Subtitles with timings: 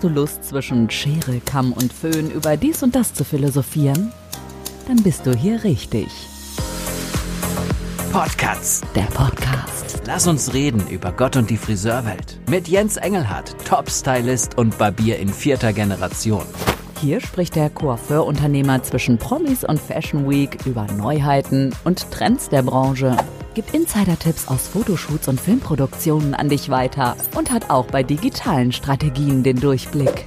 [0.00, 4.10] Hast du Lust, zwischen Schere, Kamm und Föhn über dies und das zu philosophieren?
[4.88, 6.06] Dann bist du hier richtig.
[8.10, 8.80] Podcasts.
[8.94, 10.00] Der Podcast.
[10.06, 12.40] Lass uns reden über Gott und die Friseurwelt.
[12.48, 16.46] Mit Jens Engelhardt, Top-Stylist und Barbier in vierter Generation.
[17.02, 23.18] Hier spricht der Coiffeur-Unternehmer zwischen Promis und Fashion Week über Neuheiten und Trends der Branche
[23.54, 29.42] gibt Insider-Tipps aus Fotoshoots und Filmproduktionen an dich weiter und hat auch bei digitalen Strategien
[29.42, 30.26] den Durchblick.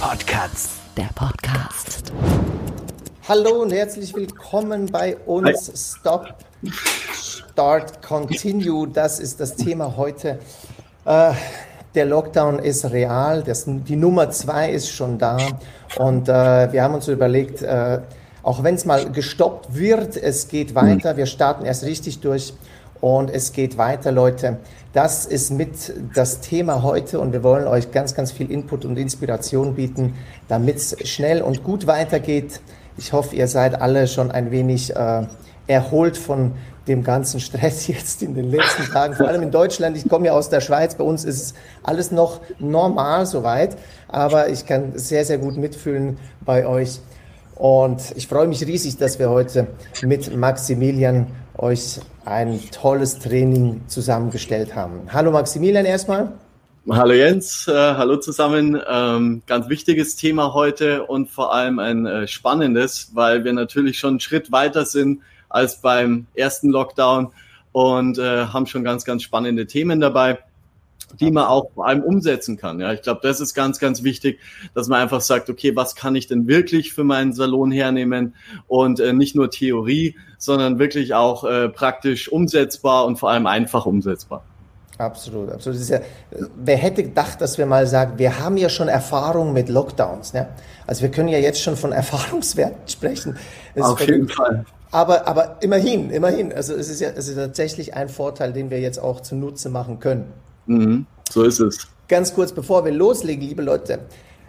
[0.00, 0.76] Podcasts.
[0.96, 2.12] Der Podcast.
[3.28, 5.68] Hallo und herzlich willkommen bei uns.
[5.68, 5.76] Hi.
[5.76, 6.34] Stop,
[7.12, 8.88] Start, Continue.
[8.88, 10.40] Das ist das Thema heute.
[11.04, 11.32] Äh,
[11.94, 13.42] der Lockdown ist real.
[13.42, 15.38] Das, die Nummer zwei ist schon da.
[15.96, 18.00] Und äh, wir haben uns überlegt, äh,
[18.42, 21.16] auch wenn es mal gestoppt wird, es geht weiter.
[21.16, 22.54] Wir starten erst richtig durch
[23.00, 24.58] und es geht weiter, Leute.
[24.92, 28.98] Das ist mit das Thema heute und wir wollen euch ganz, ganz viel Input und
[28.98, 30.14] Inspiration bieten,
[30.48, 32.60] damit es schnell und gut weitergeht.
[32.96, 35.22] Ich hoffe, ihr seid alle schon ein wenig äh,
[35.66, 36.52] erholt von
[36.88, 39.96] dem ganzen Stress jetzt in den letzten Tagen, vor allem in Deutschland.
[39.96, 43.76] Ich komme ja aus der Schweiz, bei uns ist alles noch normal soweit,
[44.08, 47.00] aber ich kann sehr, sehr gut mitfühlen bei euch.
[47.60, 49.66] Und ich freue mich riesig, dass wir heute
[50.00, 51.26] mit Maximilian
[51.58, 55.02] euch ein tolles Training zusammengestellt haben.
[55.12, 56.32] Hallo Maximilian erstmal.
[56.88, 58.80] Hallo Jens, äh, hallo zusammen.
[58.90, 64.12] Ähm, ganz wichtiges Thema heute und vor allem ein äh, spannendes, weil wir natürlich schon
[64.12, 65.20] einen Schritt weiter sind
[65.50, 67.30] als beim ersten Lockdown
[67.72, 70.38] und äh, haben schon ganz, ganz spannende Themen dabei
[71.18, 72.80] die man auch vor allem umsetzen kann.
[72.80, 74.40] Ja, ich glaube, das ist ganz, ganz wichtig,
[74.74, 78.34] dass man einfach sagt, okay, was kann ich denn wirklich für meinen Salon hernehmen
[78.68, 83.86] und äh, nicht nur Theorie, sondern wirklich auch äh, praktisch umsetzbar und vor allem einfach
[83.86, 84.44] umsetzbar.
[84.98, 85.80] Absolut, absolut.
[85.88, 86.00] Ja,
[86.56, 90.34] wer hätte gedacht, dass wir mal sagen, wir haben ja schon Erfahrung mit Lockdowns.
[90.34, 90.46] Ne?
[90.86, 93.38] Also wir können ja jetzt schon von Erfahrungswerten sprechen.
[93.74, 94.66] Es Auf jeden Fall.
[94.90, 96.52] Aber, aber immerhin, immerhin.
[96.52, 100.00] Also es ist ja es ist tatsächlich ein Vorteil, den wir jetzt auch zunutze machen
[100.00, 100.32] können.
[100.70, 101.88] Mhm, so ist es.
[102.06, 103.98] Ganz kurz, bevor wir loslegen, liebe Leute,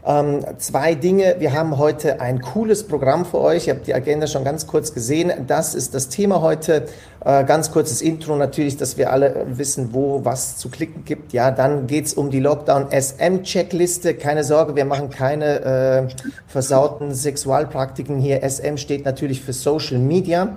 [0.05, 1.37] ähm, zwei Dinge.
[1.39, 3.65] Wir haben heute ein cooles Programm für euch.
[3.65, 5.31] Ihr habt die Agenda schon ganz kurz gesehen.
[5.47, 6.85] Das ist das Thema heute.
[7.25, 11.33] Äh, ganz kurzes Intro natürlich, dass wir alle wissen, wo was zu klicken gibt.
[11.33, 14.13] Ja, dann geht's um die Lockdown SM-Checkliste.
[14.13, 16.07] Keine Sorge, wir machen keine äh,
[16.45, 18.47] versauten Sexualpraktiken hier.
[18.47, 20.55] SM steht natürlich für Social Media.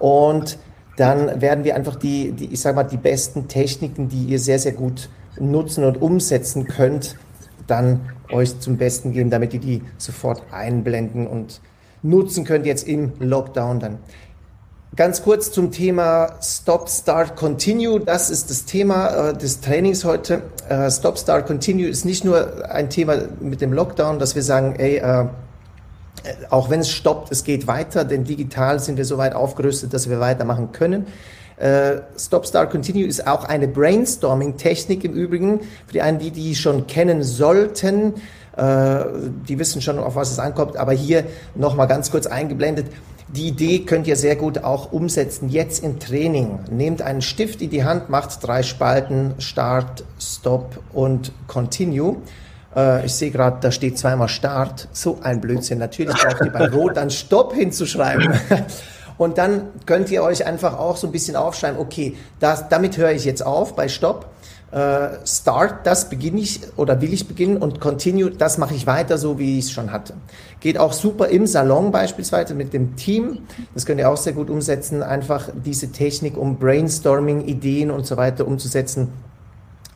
[0.00, 0.58] Und
[0.96, 4.58] dann werden wir einfach die, die, ich sag mal, die besten Techniken, die ihr sehr,
[4.58, 5.08] sehr gut
[5.38, 7.16] nutzen und umsetzen könnt,
[7.66, 8.00] dann
[8.32, 11.60] euch zum Besten geben, damit ihr die sofort einblenden und
[12.02, 13.98] nutzen könnt jetzt im Lockdown dann.
[14.94, 18.00] Ganz kurz zum Thema Stop, Start, Continue.
[18.00, 20.42] Das ist das Thema äh, des Trainings heute.
[20.70, 24.76] Äh, Stop, Start, Continue ist nicht nur ein Thema mit dem Lockdown, dass wir sagen,
[24.76, 25.26] ey, äh,
[26.50, 30.08] auch wenn es stoppt, es geht weiter, denn digital sind wir so weit aufgerüstet, dass
[30.08, 31.06] wir weitermachen können.
[31.56, 35.60] Äh, Stop, Start, Continue ist auch eine Brainstorming-Technik im Übrigen.
[35.86, 38.14] Für die einen, die die schon kennen sollten,
[38.56, 39.04] äh,
[39.48, 42.86] die wissen schon, auf was es ankommt, aber hier nochmal ganz kurz eingeblendet.
[43.28, 46.60] Die Idee könnt ihr sehr gut auch umsetzen, jetzt im Training.
[46.70, 52.16] Nehmt einen Stift in die Hand, macht drei Spalten, Start, Stop und Continue
[52.76, 54.88] äh, ich sehe gerade, da steht zweimal Start.
[54.92, 55.78] So ein Blödsinn.
[55.78, 58.38] Natürlich braucht ihr bei Rot dann Stopp hinzuschreiben.
[59.18, 63.12] Und dann könnt ihr euch einfach auch so ein bisschen aufschreiben, okay, das, damit höre
[63.12, 64.26] ich jetzt auf bei Stopp.
[64.74, 69.16] Uh, start, das beginne ich oder will ich beginnen und Continue, das mache ich weiter,
[69.16, 70.14] so wie ich es schon hatte.
[70.58, 73.38] Geht auch super im Salon beispielsweise mit dem Team.
[73.74, 78.16] Das könnt ihr auch sehr gut umsetzen, einfach diese Technik, um Brainstorming, Ideen und so
[78.16, 79.12] weiter umzusetzen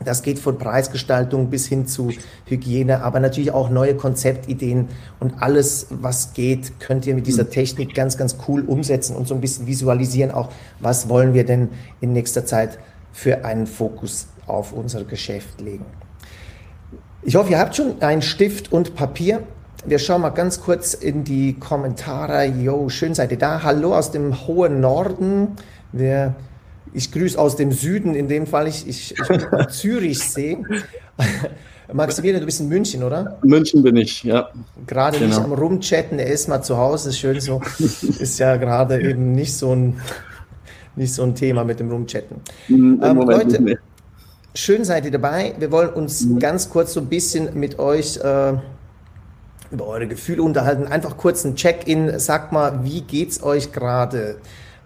[0.05, 2.11] das geht von Preisgestaltung bis hin zu
[2.47, 4.88] Hygiene, aber natürlich auch neue Konzeptideen
[5.21, 9.34] und alles, was geht, könnt ihr mit dieser Technik ganz, ganz cool umsetzen und so
[9.34, 11.69] ein bisschen visualisieren auch, was wollen wir denn
[12.00, 12.78] in nächster Zeit
[13.12, 15.85] für einen Fokus auf unser Geschäft legen.
[17.23, 19.43] Ich hoffe, ihr habt schon einen Stift und Papier.
[19.85, 22.46] Wir schauen mal ganz kurz in die Kommentare.
[22.46, 23.62] Jo, schön seid ihr da.
[23.62, 25.56] Hallo aus dem hohen Norden.
[25.93, 26.35] Wir
[26.92, 30.58] ich grüße aus dem Süden, in dem Fall ich, ich, ich Zürichsee.
[31.92, 33.38] Maximilian, du bist in München, oder?
[33.42, 34.50] München bin ich, ja.
[34.87, 35.28] Gerade genau.
[35.28, 37.60] nicht am Rumchatten, er ist mal zu Hause, ist schön so.
[37.78, 40.00] ist ja gerade eben nicht so ein,
[40.96, 42.37] nicht so ein Thema mit dem Rumchatten.
[42.69, 43.78] Mhm, ähm, Leute,
[44.54, 45.54] schön seid ihr dabei.
[45.58, 46.38] Wir wollen uns mhm.
[46.38, 48.52] ganz kurz so ein bisschen mit euch äh,
[49.70, 50.86] über eure Gefühle unterhalten.
[50.86, 52.19] Einfach kurz ein Check-in.
[52.19, 54.36] Sagt mal, wie geht's euch gerade?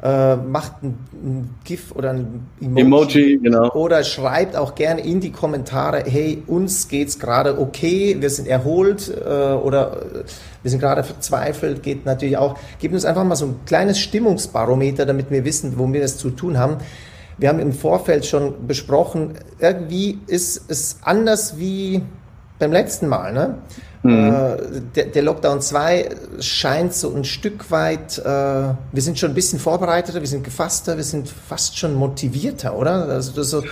[0.04, 3.72] Äh, macht ein, ein, GIF oder ein Emoji, Emoji genau.
[3.72, 9.08] oder schreibt auch gerne in die Kommentare, hey, uns geht's gerade okay, wir sind erholt
[9.08, 10.24] äh, oder äh,
[10.62, 12.58] wir sind gerade verzweifelt, geht natürlich auch.
[12.78, 16.30] Gebt uns einfach mal so ein kleines Stimmungsbarometer, damit wir wissen, wo wir das zu
[16.30, 16.76] tun haben.
[17.38, 22.02] Wir haben im Vorfeld schon besprochen, irgendwie ist es anders wie
[22.58, 23.32] beim letzten Mal.
[23.32, 23.54] Ne?
[24.04, 24.12] Mhm.
[24.12, 24.56] Äh,
[24.94, 29.58] der, der, Lockdown 2 scheint so ein Stück weit, äh, wir sind schon ein bisschen
[29.58, 33.08] vorbereiteter, wir sind gefasster, wir sind fast schon motivierter, oder?
[33.08, 33.64] Also so,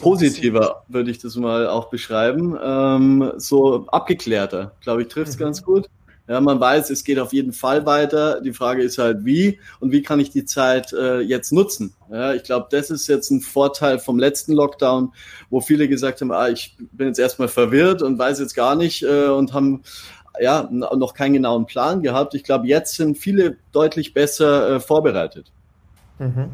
[0.00, 2.56] Positiver würde ich das mal auch beschreiben.
[2.62, 5.40] Ähm, so abgeklärter, glaube ich, trifft es mhm.
[5.40, 5.88] ganz gut.
[6.28, 8.40] Ja, man weiß, es geht auf jeden Fall weiter.
[8.40, 11.94] Die Frage ist halt, wie und wie kann ich die Zeit äh, jetzt nutzen?
[12.10, 15.12] Ja, ich glaube, das ist jetzt ein Vorteil vom letzten Lockdown,
[15.50, 19.02] wo viele gesagt haben, ah, ich bin jetzt erstmal verwirrt und weiß jetzt gar nicht
[19.02, 19.82] äh, und haben
[20.40, 22.34] ja noch keinen genauen Plan gehabt.
[22.34, 25.50] Ich glaube, jetzt sind viele deutlich besser äh, vorbereitet.
[26.18, 26.50] Mhm.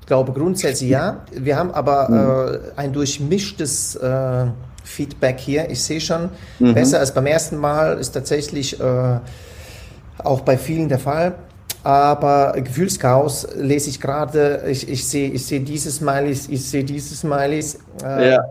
[0.00, 1.24] Ich glaube grundsätzlich ja.
[1.32, 2.54] Wir haben aber mhm.
[2.54, 4.46] äh, ein durchmischtes äh,
[4.84, 5.70] Feedback hier.
[5.70, 6.74] Ich sehe schon, mhm.
[6.74, 9.18] besser als beim ersten Mal ist tatsächlich äh,
[10.18, 11.34] auch bei vielen der Fall.
[11.84, 14.64] Aber Gefühlschaos lese ich gerade.
[14.68, 17.78] Ich, ich sehe ich seh diese Smileys, ich sehe diese Smileys.
[18.04, 18.44] Äh, ja.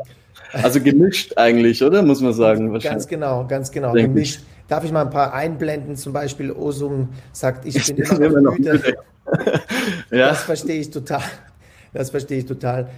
[0.53, 2.01] Also gemischt eigentlich, oder?
[2.01, 2.77] Muss man sagen.
[2.79, 3.93] Ganz genau, ganz genau.
[3.93, 4.41] Denk gemischt.
[4.41, 4.67] Ich.
[4.67, 5.95] Darf ich mal ein paar einblenden?
[5.95, 8.95] Zum Beispiel Osum sagt, ich, ich bin immer noch müde.
[10.11, 10.29] ja.
[10.29, 11.23] Das verstehe ich total.
[11.93, 12.89] Das verstehe ich total.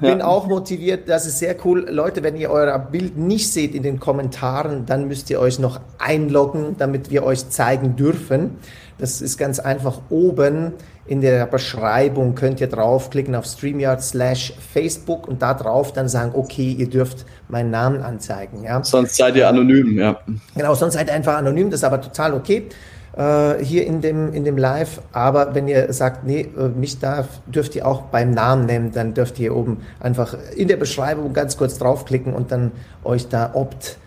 [0.00, 0.26] Bin ja.
[0.26, 1.86] auch motiviert, das ist sehr cool.
[1.88, 5.80] Leute, wenn ihr euer Bild nicht seht in den Kommentaren, dann müsst ihr euch noch
[5.98, 8.58] einloggen, damit wir euch zeigen dürfen.
[8.98, 10.72] Das ist ganz einfach oben
[11.04, 16.30] in der Beschreibung könnt ihr draufklicken auf StreamYard slash Facebook und da drauf dann sagen,
[16.34, 18.62] okay, ihr dürft meinen Namen anzeigen.
[18.62, 18.84] Ja?
[18.84, 20.20] Sonst seid ihr anonym, ja.
[20.54, 22.68] Genau, sonst seid ihr einfach anonym, das ist aber total okay
[23.16, 25.00] äh, hier in dem, in dem Live.
[25.12, 29.14] Aber wenn ihr sagt, nee, äh, mich darf, dürft ihr auch beim Namen nennen, dann
[29.14, 32.72] dürft ihr hier oben einfach in der Beschreibung ganz kurz draufklicken und dann
[33.04, 33.98] euch da opt,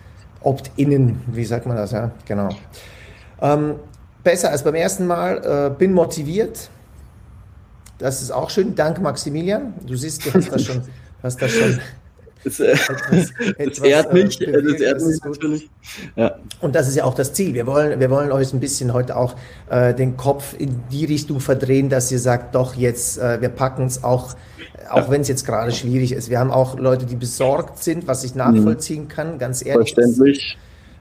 [0.41, 2.49] opt-innen, wie sagt man das, ja, genau.
[3.41, 3.75] Ähm,
[4.23, 6.69] besser als beim ersten Mal, äh, bin motiviert.
[7.97, 8.75] Das ist auch schön.
[8.75, 9.73] Danke, Maximilian.
[9.85, 10.81] Du siehst, du hast das schon,
[11.23, 11.79] hast das schon
[12.45, 15.69] das, äh, etwas, etwas, ehrt mich, äh, das ehrt mich natürlich.
[16.15, 16.35] Ja.
[16.61, 17.53] Und das ist ja auch das Ziel.
[17.53, 19.35] Wir wollen, wir wollen euch ein bisschen heute auch
[19.69, 23.85] äh, den Kopf in die Richtung verdrehen, dass ihr sagt, doch jetzt, äh, wir packen
[23.85, 24.35] es auch,
[24.89, 26.29] auch wenn es jetzt gerade schwierig ist.
[26.29, 29.95] Wir haben auch Leute, die besorgt sind, was ich nachvollziehen kann, ganz ehrlich.
[29.95, 30.57] Verständlich.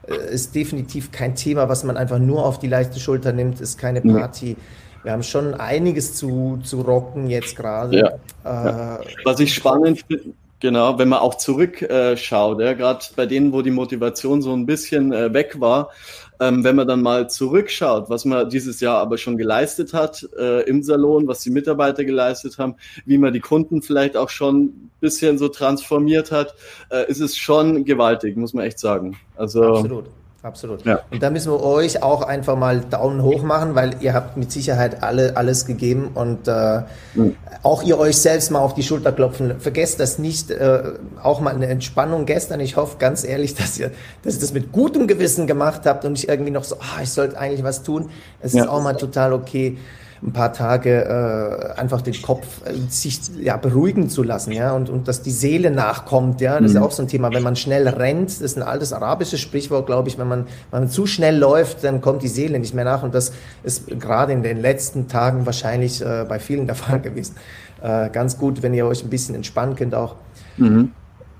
[0.07, 3.61] Ist, äh, ist definitiv kein Thema, was man einfach nur auf die leichte Schulter nimmt,
[3.61, 4.57] ist keine Party.
[5.03, 7.95] Wir haben schon einiges zu, zu rocken jetzt gerade.
[8.43, 8.97] Ja.
[8.97, 10.33] Äh, was ich spannend finde,
[10.65, 14.65] Genau, wenn man auch zurückschaut, äh, ja, gerade bei denen, wo die Motivation so ein
[14.65, 15.91] bisschen äh, weg war,
[16.39, 20.67] ähm, wenn man dann mal zurückschaut, was man dieses Jahr aber schon geleistet hat äh,
[20.67, 24.91] im Salon, was die Mitarbeiter geleistet haben, wie man die Kunden vielleicht auch schon ein
[25.01, 26.55] bisschen so transformiert hat,
[26.89, 29.19] äh, ist es schon gewaltig, muss man echt sagen.
[29.35, 30.05] Also Absolut.
[30.45, 30.85] Absolut.
[30.85, 30.99] Ja.
[31.09, 34.51] Und da müssen wir euch auch einfach mal Daumen hoch machen, weil ihr habt mit
[34.51, 36.81] Sicherheit alle alles gegeben und äh,
[37.15, 37.35] mhm.
[37.63, 39.59] auch ihr euch selbst mal auf die Schulter klopfen.
[39.59, 40.51] Vergesst das nicht.
[40.51, 40.83] Äh,
[41.23, 42.59] auch mal eine Entspannung gestern.
[42.59, 43.89] Ich hoffe ganz ehrlich, dass ihr,
[44.21, 47.09] dass ihr das mit gutem Gewissen gemacht habt und nicht irgendwie noch so, ah, ich
[47.09, 48.11] sollte eigentlich was tun.
[48.39, 48.65] Es ja.
[48.65, 49.79] ist auch mal total okay
[50.23, 54.89] ein paar Tage äh, einfach den Kopf äh, sich ja, beruhigen zu lassen, ja, und,
[54.89, 56.67] und dass die Seele nachkommt, ja, das mhm.
[56.67, 57.33] ist ja auch so ein Thema.
[57.33, 60.81] Wenn man schnell rennt, das ist ein altes arabisches Sprichwort, glaube ich, wenn man, wenn
[60.81, 64.33] man zu schnell läuft, dann kommt die Seele nicht mehr nach und das ist gerade
[64.33, 67.35] in den letzten Tagen wahrscheinlich äh, bei vielen der Fall gewesen.
[67.81, 70.15] Äh, ganz gut, wenn ihr euch ein bisschen entspannen könnt auch.
[70.57, 70.91] Mhm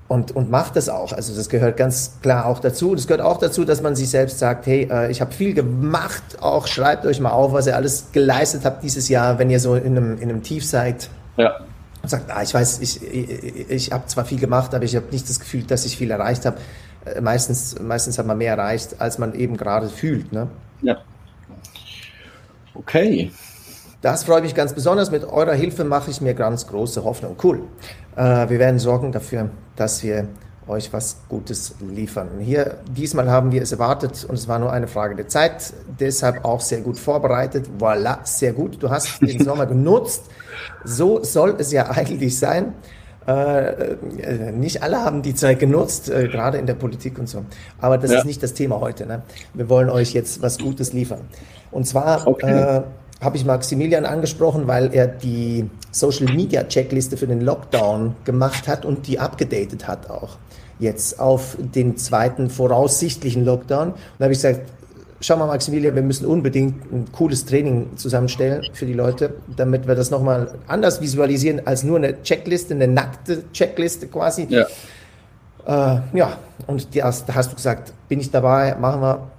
[0.08, 1.12] und, und macht das auch.
[1.12, 2.94] Also das gehört ganz klar auch dazu.
[2.94, 6.22] Das gehört auch dazu, dass man sich selbst sagt, hey, äh, ich habe viel gemacht,
[6.40, 9.74] auch schreibt euch mal auf, was ihr alles geleistet habt dieses Jahr, wenn ihr so
[9.74, 11.08] in einem, in einem Tief seid.
[11.36, 11.60] Ja.
[12.02, 15.06] Und sagt, ah, ich weiß, ich, ich, ich habe zwar viel gemacht, aber ich habe
[15.10, 16.58] nicht das Gefühl, dass ich viel erreicht habe.
[17.04, 20.32] Äh, meistens, meistens hat man mehr erreicht, als man eben gerade fühlt.
[20.32, 20.46] Ne?
[20.82, 20.98] Ja.
[22.74, 23.32] Okay.
[24.06, 25.10] Das freut mich ganz besonders.
[25.10, 27.34] Mit eurer Hilfe mache ich mir ganz große Hoffnung.
[27.42, 27.62] Cool.
[28.14, 30.28] Äh, wir werden sorgen dafür, dass wir
[30.68, 32.28] euch was Gutes liefern.
[32.38, 35.72] Hier, diesmal haben wir es erwartet und es war nur eine Frage der Zeit.
[35.98, 37.68] Deshalb auch sehr gut vorbereitet.
[37.80, 38.80] Voilà, sehr gut.
[38.80, 40.22] Du hast den Sommer genutzt.
[40.84, 42.74] So soll es ja eigentlich sein.
[43.26, 47.44] Äh, äh, nicht alle haben die Zeit genutzt, äh, gerade in der Politik und so.
[47.80, 48.18] Aber das ja.
[48.18, 49.04] ist nicht das Thema heute.
[49.04, 49.22] Ne?
[49.52, 51.22] Wir wollen euch jetzt was Gutes liefern.
[51.72, 52.76] Und zwar okay.
[52.76, 52.82] äh,
[53.20, 58.84] habe ich Maximilian angesprochen, weil er die Social Media Checkliste für den Lockdown gemacht hat
[58.84, 60.36] und die abgedatet hat auch
[60.78, 63.88] jetzt auf den zweiten voraussichtlichen Lockdown.
[63.88, 64.60] Und da habe ich gesagt,
[65.20, 69.94] schau mal, Maximilian, wir müssen unbedingt ein cooles Training zusammenstellen für die Leute, damit wir
[69.94, 74.46] das nochmal anders visualisieren als nur eine Checkliste, eine nackte Checkliste quasi.
[74.50, 74.66] Ja.
[75.66, 79.30] Äh, ja, und die, da hast du gesagt, bin ich dabei, machen wir.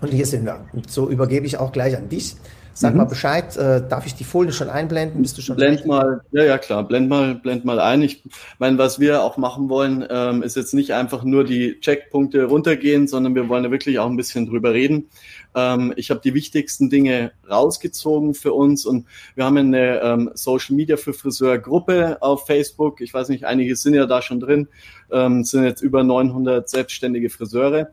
[0.00, 0.60] Und hier sind wir.
[0.72, 2.36] Und so übergebe ich auch gleich an dich.
[2.78, 2.98] Sag mhm.
[2.98, 5.22] mal Bescheid, äh, darf ich die Folie schon einblenden?
[5.22, 5.88] Bist du schon Blend ready?
[5.88, 8.02] mal, ja, ja klar, blend mal, blend mal ein.
[8.02, 8.22] Ich
[8.58, 13.08] meine, was wir auch machen wollen, ähm, ist jetzt nicht einfach nur die Checkpunkte runtergehen,
[13.08, 15.08] sondern wir wollen ja wirklich auch ein bisschen drüber reden.
[15.54, 19.06] Ähm, ich habe die wichtigsten Dinge rausgezogen für uns und
[19.36, 23.00] wir haben eine ähm, Social Media für Friseur Gruppe auf Facebook.
[23.00, 24.68] Ich weiß nicht, einige sind ja da schon drin,
[25.10, 27.88] ähm, sind jetzt über 900 selbstständige Friseure.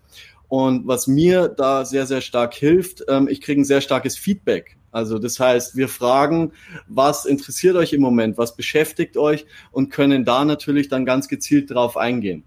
[0.53, 4.77] Und was mir da sehr, sehr stark hilft, ähm, ich kriege ein sehr starkes Feedback.
[4.91, 6.51] Also das heißt, wir fragen,
[6.87, 11.71] was interessiert euch im Moment, was beschäftigt euch und können da natürlich dann ganz gezielt
[11.71, 12.43] drauf eingehen.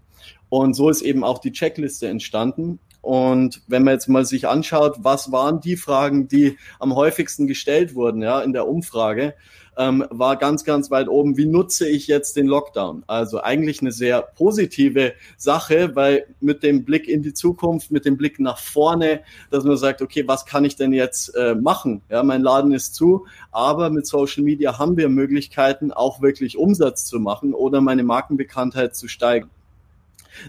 [0.47, 2.79] Und so ist eben auch die Checkliste entstanden.
[3.01, 7.93] Und wenn man jetzt mal sich anschaut, was waren die Fragen, die am häufigsten gestellt
[7.93, 9.33] wurden, ja, in der Umfrage,
[9.77, 11.37] ähm, war ganz, ganz weit oben.
[11.37, 13.03] Wie nutze ich jetzt den Lockdown?
[13.07, 18.17] Also eigentlich eine sehr positive Sache, weil mit dem Blick in die Zukunft, mit dem
[18.17, 22.01] Blick nach vorne, dass man sagt, okay, was kann ich denn jetzt äh, machen?
[22.09, 27.05] Ja, mein Laden ist zu, aber mit Social Media haben wir Möglichkeiten, auch wirklich Umsatz
[27.05, 29.49] zu machen oder meine Markenbekanntheit zu steigern.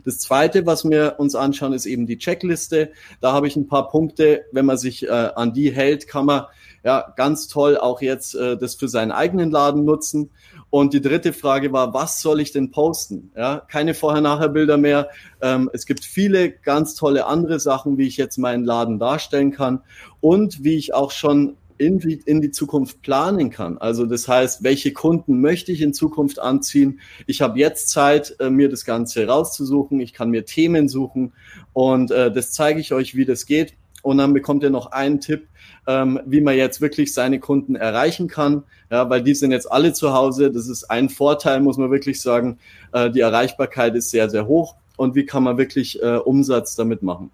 [0.04, 2.92] Das zweite, was wir uns anschauen, ist eben die Checkliste.
[3.20, 4.44] Da habe ich ein paar Punkte.
[4.52, 6.44] Wenn man sich äh, an die hält, kann man
[6.84, 10.30] ja, ganz toll auch jetzt äh, das für seinen eigenen Laden nutzen.
[10.70, 13.30] Und die dritte Frage war, was soll ich denn posten?
[13.36, 15.08] Ja, keine Vorher-Nachher-Bilder mehr.
[15.40, 19.80] Ähm, es gibt viele ganz tolle andere Sachen, wie ich jetzt meinen Laden darstellen kann
[20.20, 23.78] und wie ich auch schon in die, in die Zukunft planen kann.
[23.78, 27.00] Also das heißt, welche Kunden möchte ich in Zukunft anziehen?
[27.26, 30.00] Ich habe jetzt Zeit, äh, mir das Ganze rauszusuchen.
[30.00, 31.32] Ich kann mir Themen suchen
[31.72, 33.74] und äh, das zeige ich euch, wie das geht.
[34.02, 35.48] Und dann bekommt ihr noch einen Tipp,
[35.88, 39.94] ähm, wie man jetzt wirklich seine Kunden erreichen kann, ja, weil die sind jetzt alle
[39.94, 40.52] zu Hause.
[40.52, 42.58] Das ist ein Vorteil, muss man wirklich sagen.
[42.92, 47.02] Äh, die Erreichbarkeit ist sehr, sehr hoch und wie kann man wirklich äh, Umsatz damit
[47.02, 47.30] machen.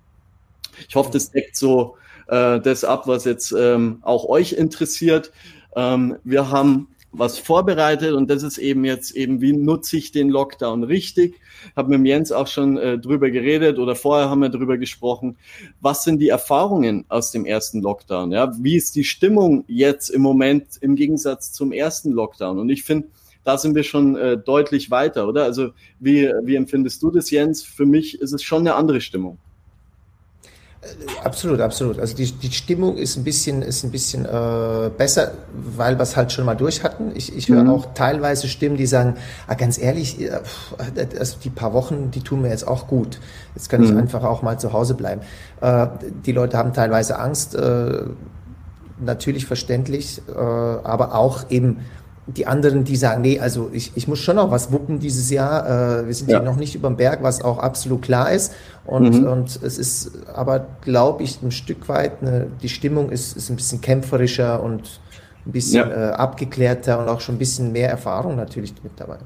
[0.88, 1.96] Ich hoffe, das deckt so
[2.28, 5.32] äh, das ab, was jetzt ähm, auch euch interessiert.
[5.74, 10.28] Ähm, wir haben was vorbereitet und das ist eben jetzt eben, wie nutze ich den
[10.28, 11.40] Lockdown richtig?
[11.76, 15.36] Habe mit Jens auch schon äh, drüber geredet oder vorher haben wir drüber gesprochen.
[15.80, 18.32] Was sind die Erfahrungen aus dem ersten Lockdown?
[18.32, 22.58] Ja, wie ist die Stimmung jetzt im Moment im Gegensatz zum ersten Lockdown?
[22.58, 23.08] Und ich finde,
[23.44, 25.44] da sind wir schon äh, deutlich weiter, oder?
[25.44, 27.62] Also wie, wie empfindest du das, Jens?
[27.62, 29.38] Für mich ist es schon eine andere Stimmung.
[31.22, 31.98] Absolut, absolut.
[31.98, 36.16] Also die, die Stimmung ist ein bisschen, ist ein bisschen äh, besser, weil wir es
[36.16, 37.12] halt schon mal durch hatten.
[37.14, 37.70] Ich, ich höre mhm.
[37.70, 40.40] auch teilweise Stimmen, die sagen, ah, ganz ehrlich, äh,
[41.18, 43.18] also die paar Wochen, die tun mir jetzt auch gut.
[43.54, 43.86] Jetzt kann mhm.
[43.86, 45.22] ich einfach auch mal zu Hause bleiben.
[45.60, 45.86] Äh,
[46.26, 48.02] die Leute haben teilweise Angst, äh,
[48.98, 51.80] natürlich verständlich, äh, aber auch eben
[52.26, 56.00] die anderen, die sagen, nee, also ich, ich muss schon noch was wuppen dieses Jahr.
[56.00, 56.40] Äh, wir sind ja.
[56.40, 58.54] noch nicht über dem Berg, was auch absolut klar ist.
[58.86, 59.26] Und, mhm.
[59.26, 63.56] und es ist aber, glaube ich, ein Stück weit, eine, die Stimmung ist, ist ein
[63.56, 65.00] bisschen kämpferischer und
[65.46, 66.10] ein bisschen ja.
[66.10, 69.18] äh, abgeklärter und auch schon ein bisschen mehr Erfahrung natürlich mit dabei.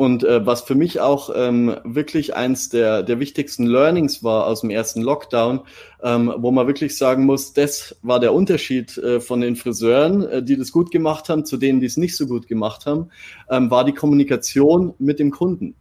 [0.00, 4.62] Und äh, was für mich auch ähm, wirklich eins der, der wichtigsten Learnings war aus
[4.62, 5.60] dem ersten Lockdown,
[6.02, 10.42] ähm, wo man wirklich sagen muss, das war der Unterschied äh, von den Friseuren, äh,
[10.42, 13.10] die das gut gemacht haben, zu denen, die es nicht so gut gemacht haben,
[13.50, 15.74] ähm, war die Kommunikation mit dem Kunden.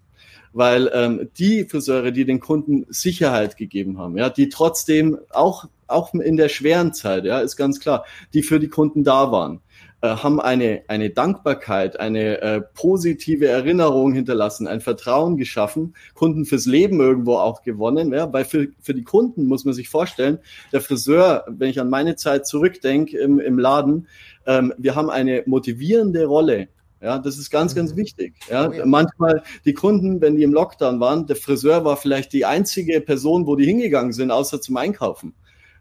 [0.51, 6.13] Weil ähm, die Friseure, die den Kunden Sicherheit gegeben haben, ja, die trotzdem auch auch
[6.13, 9.61] in der schweren Zeit, ja, ist ganz klar, die für die Kunden da waren,
[10.07, 16.99] haben eine, eine Dankbarkeit, eine äh, positive Erinnerung hinterlassen, ein Vertrauen geschaffen, Kunden fürs Leben
[16.99, 20.39] irgendwo auch gewonnen, ja, weil für, für die Kunden muss man sich vorstellen,
[20.71, 24.07] der Friseur, wenn ich an meine Zeit zurückdenke im, im Laden,
[24.45, 26.69] ähm, wir haben eine motivierende Rolle
[27.01, 27.97] ja, das ist ganz, ganz mhm.
[27.97, 28.35] wichtig.
[28.49, 28.85] Ja, oh ja.
[28.85, 33.47] manchmal die Kunden, wenn die im Lockdown waren, der Friseur war vielleicht die einzige Person,
[33.47, 35.33] wo die hingegangen sind, außer zum Einkaufen.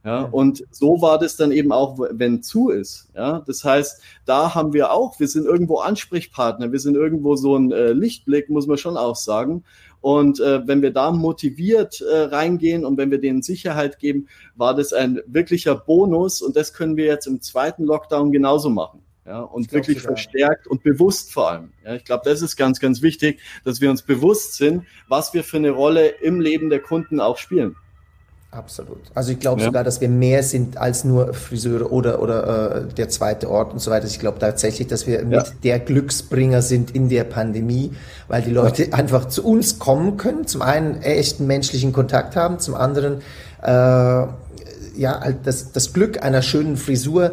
[0.09, 3.11] Ja, und so war das dann eben auch, wenn zu ist.
[3.15, 7.57] Ja, das heißt, da haben wir auch, wir sind irgendwo Ansprechpartner, wir sind irgendwo so
[7.57, 9.65] ein äh, Lichtblick, muss man schon auch sagen.
[10.01, 14.75] Und äh, wenn wir da motiviert äh, reingehen und wenn wir denen Sicherheit geben, war
[14.75, 19.03] das ein wirklicher Bonus und das können wir jetzt im zweiten Lockdown genauso machen.
[19.27, 21.73] Ja, und wirklich verstärkt und bewusst vor allem.
[21.85, 25.45] Ja, ich glaube, das ist ganz, ganz wichtig, dass wir uns bewusst sind, was wir
[25.45, 27.77] für eine Rolle im Leben der Kunden auch spielen.
[28.51, 29.01] Absolut.
[29.15, 29.67] Also ich glaube ja.
[29.67, 33.79] sogar, dass wir mehr sind als nur Friseure oder, oder äh, der zweite Ort und
[33.79, 34.07] so weiter.
[34.07, 35.25] Ich glaube tatsächlich, dass wir ja.
[35.25, 37.93] mit der Glücksbringer sind in der Pandemie,
[38.27, 38.95] weil die Leute ja.
[38.95, 43.21] einfach zu uns kommen können, zum einen echten menschlichen Kontakt haben, zum anderen
[43.63, 43.69] äh,
[44.99, 47.33] ja, das, das Glück einer schönen Frisur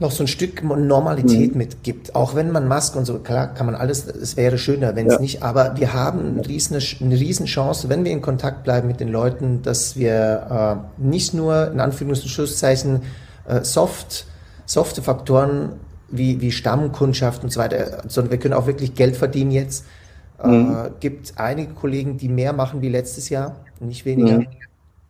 [0.00, 1.58] noch so ein Stück Normalität mhm.
[1.58, 2.14] mitgibt.
[2.14, 5.14] Auch wenn man Maske und so, klar kann man alles, es wäre schöner, wenn es
[5.14, 5.20] ja.
[5.20, 8.98] nicht, aber wir haben eine riesen, eine riesen Chance, wenn wir in Kontakt bleiben mit
[8.98, 13.02] den Leuten, dass wir äh, nicht nur in Anführungszeichen
[13.46, 14.26] äh, soft,
[14.66, 15.74] softe Faktoren
[16.10, 19.84] wie, wie Stammkundschaft und so weiter, sondern wir können auch wirklich Geld verdienen jetzt.
[20.42, 20.76] Äh, mhm.
[20.98, 24.38] Gibt einige Kollegen, die mehr machen wie letztes Jahr, nicht weniger.
[24.38, 24.46] Mhm.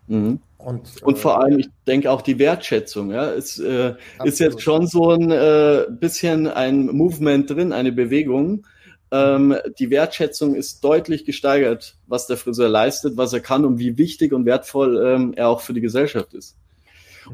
[0.06, 0.40] Mhm.
[0.58, 3.10] Und, und vor allem, ich denke auch die Wertschätzung.
[3.10, 3.94] Ja, es äh,
[4.24, 8.66] ist jetzt schon so ein äh, bisschen ein Movement drin, eine Bewegung.
[9.10, 13.98] Ähm, die Wertschätzung ist deutlich gesteigert, was der Friseur leistet, was er kann und wie
[13.98, 16.56] wichtig und wertvoll ähm, er auch für die Gesellschaft ist.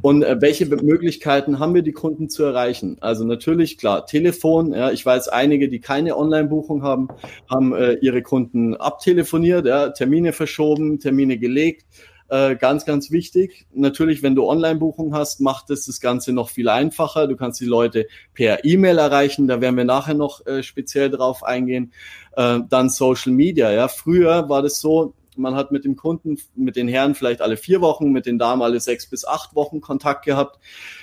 [0.03, 2.97] Und äh, welche Möglichkeiten haben wir, die Kunden zu erreichen?
[3.01, 4.73] Also natürlich, klar, Telefon.
[4.73, 7.09] Ja, ich weiß, einige, die keine Online-Buchung haben,
[7.49, 11.87] haben äh, ihre Kunden abtelefoniert, ja, Termine verschoben, Termine gelegt
[12.31, 13.67] äh, ganz, ganz wichtig.
[13.75, 17.27] Natürlich, wenn du Online-Buchung hast, macht es das Ganze noch viel einfacher.
[17.27, 19.49] Du kannst die Leute per E-Mail erreichen.
[19.49, 21.93] Da werden wir nachher noch äh, speziell drauf eingehen.
[22.37, 23.73] Äh, dann Social Media.
[23.73, 27.57] Ja, früher war das so, man hat mit dem Kunden, mit den Herren vielleicht alle
[27.57, 30.61] vier Wochen, mit den Damen alle sechs bis acht Wochen Kontakt gehabt.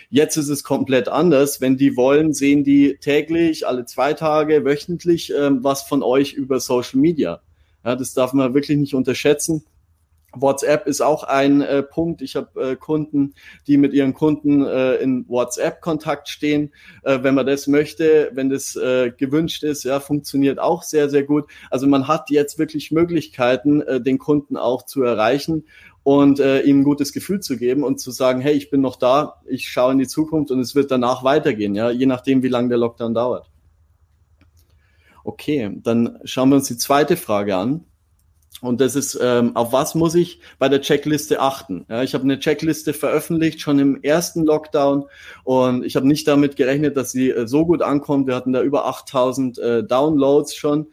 [0.10, 1.60] Jetzt ist es komplett anders.
[1.60, 6.60] Wenn die wollen, sehen die täglich, alle zwei Tage, wöchentlich äh, was von euch über
[6.60, 7.41] Social Media.
[7.84, 9.63] Ja, das darf man wirklich nicht unterschätzen.
[10.41, 12.22] WhatsApp ist auch ein äh, Punkt.
[12.22, 13.34] Ich habe äh, Kunden,
[13.67, 16.72] die mit ihren Kunden äh, in WhatsApp-Kontakt stehen.
[17.03, 21.24] Äh, wenn man das möchte, wenn das äh, gewünscht ist, ja, funktioniert auch sehr, sehr
[21.24, 21.46] gut.
[21.70, 25.65] Also man hat jetzt wirklich Möglichkeiten, äh, den Kunden auch zu erreichen
[26.03, 29.41] und ihm ein gutes Gefühl zu geben und zu sagen, hey, ich bin noch da,
[29.46, 32.70] ich schaue in die Zukunft und es wird danach weitergehen, ja, je nachdem, wie lange
[32.70, 33.51] der Lockdown dauert.
[35.25, 37.84] Okay, dann schauen wir uns die zweite Frage an.
[38.62, 41.86] Und das ist, ähm, auf was muss ich bei der Checkliste achten?
[41.89, 45.06] Ja, ich habe eine Checkliste veröffentlicht, schon im ersten Lockdown.
[45.44, 48.25] Und ich habe nicht damit gerechnet, dass sie äh, so gut ankommt.
[48.25, 50.88] Wir hatten da über 8000 äh, Downloads schon.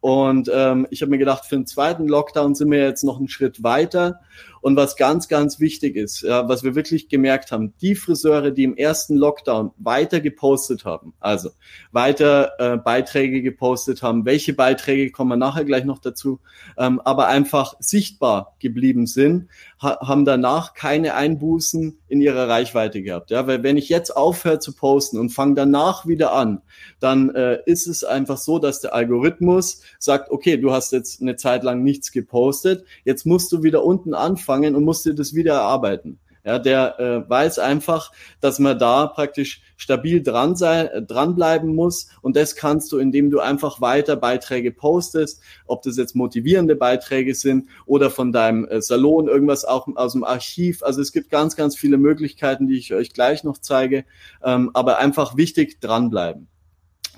[0.00, 3.28] Und ähm, ich habe mir gedacht, für den zweiten Lockdown sind wir jetzt noch einen
[3.28, 4.20] Schritt weiter.
[4.68, 8.64] Und was ganz, ganz wichtig ist, ja, was wir wirklich gemerkt haben, die Friseure, die
[8.64, 11.52] im ersten Lockdown weiter gepostet haben, also
[11.90, 16.40] weiter äh, Beiträge gepostet haben, welche Beiträge kommen wir nachher gleich noch dazu,
[16.76, 19.48] ähm, aber einfach sichtbar geblieben sind,
[19.80, 23.30] ha haben danach keine Einbußen in ihrer Reichweite gehabt.
[23.30, 26.62] Ja, weil wenn ich jetzt aufhöre zu posten und fange danach wieder an,
[27.00, 31.36] dann äh, ist es einfach so, dass der Algorithmus sagt, okay, du hast jetzt eine
[31.36, 36.18] Zeit lang nichts gepostet, jetzt musst du wieder unten anfangen und musste das wieder erarbeiten.
[36.48, 42.08] Ja, der äh, weiß einfach, dass man da praktisch stabil dran sein, äh, dranbleiben muss.
[42.22, 47.34] Und das kannst du, indem du einfach weiter Beiträge postest, ob das jetzt motivierende Beiträge
[47.34, 50.82] sind oder von deinem äh, Salon irgendwas auch aus dem Archiv.
[50.82, 54.06] Also es gibt ganz, ganz viele Möglichkeiten, die ich euch gleich noch zeige.
[54.42, 56.48] Ähm, aber einfach wichtig dranbleiben.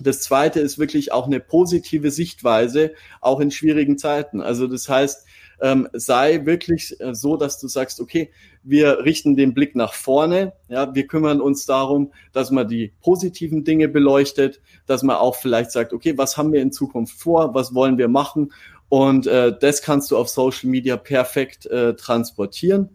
[0.01, 4.40] Das zweite ist wirklich auch eine positive Sichtweise, auch in schwierigen Zeiten.
[4.40, 5.25] Also das heißt,
[5.61, 8.31] ähm, sei wirklich äh, so, dass du sagst, okay,
[8.62, 13.64] wir richten den Blick nach vorne, ja, wir kümmern uns darum, dass man die positiven
[13.64, 17.75] Dinge beleuchtet, dass man auch vielleicht sagt, okay, was haben wir in Zukunft vor, was
[17.75, 18.53] wollen wir machen
[18.90, 22.90] und äh, das kannst du auf Social Media perfekt äh, transportieren.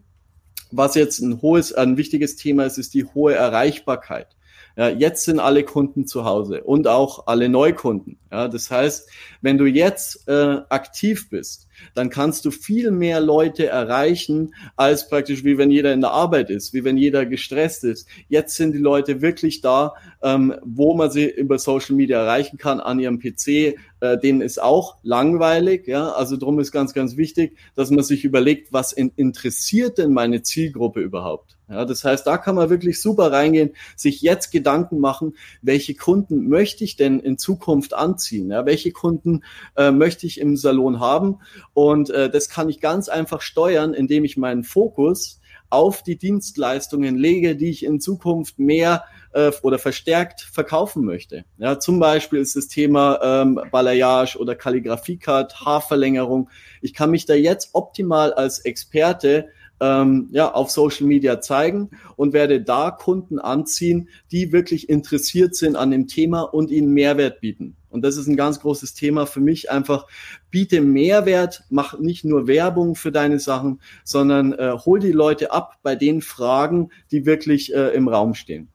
[0.70, 4.36] Was jetzt ein hohes, ein wichtiges Thema ist, ist die hohe Erreichbarkeit.
[4.78, 8.18] Ja, jetzt sind alle Kunden zu Hause und auch alle Neukunden.
[8.30, 9.08] Ja, das heißt,
[9.40, 15.44] wenn du jetzt äh, aktiv bist, dann kannst du viel mehr Leute erreichen, als praktisch
[15.44, 18.06] wie wenn jeder in der Arbeit ist, wie wenn jeder gestresst ist.
[18.28, 22.78] Jetzt sind die Leute wirklich da, ähm, wo man sie über Social Media erreichen kann,
[22.78, 23.76] an ihrem PC.
[24.00, 26.10] Äh, denen ist auch langweilig, ja.
[26.10, 30.42] Also drum ist ganz, ganz wichtig, dass man sich überlegt, was in, interessiert denn meine
[30.42, 31.55] Zielgruppe überhaupt?
[31.68, 36.48] Ja, das heißt, da kann man wirklich super reingehen, sich jetzt Gedanken machen, welche Kunden
[36.48, 38.50] möchte ich denn in Zukunft anziehen?
[38.50, 39.42] Ja, welche Kunden
[39.76, 41.40] äh, möchte ich im Salon haben?
[41.74, 47.16] Und äh, das kann ich ganz einfach steuern, indem ich meinen Fokus auf die Dienstleistungen
[47.16, 51.44] lege, die ich in Zukunft mehr äh, oder verstärkt verkaufen möchte.
[51.58, 56.48] Ja, zum Beispiel ist das Thema ähm, Balayage oder Kalligraphiecard, Haarverlängerung.
[56.80, 59.48] Ich kann mich da jetzt optimal als Experte
[59.80, 65.76] ähm, ja, auf Social Media zeigen und werde da Kunden anziehen, die wirklich interessiert sind
[65.76, 67.76] an dem Thema und ihnen Mehrwert bieten.
[67.88, 69.70] Und das ist ein ganz großes Thema für mich.
[69.70, 70.06] Einfach
[70.50, 75.78] biete Mehrwert, mach nicht nur Werbung für deine Sachen, sondern äh, hol die Leute ab
[75.82, 78.68] bei den Fragen, die wirklich äh, im Raum stehen.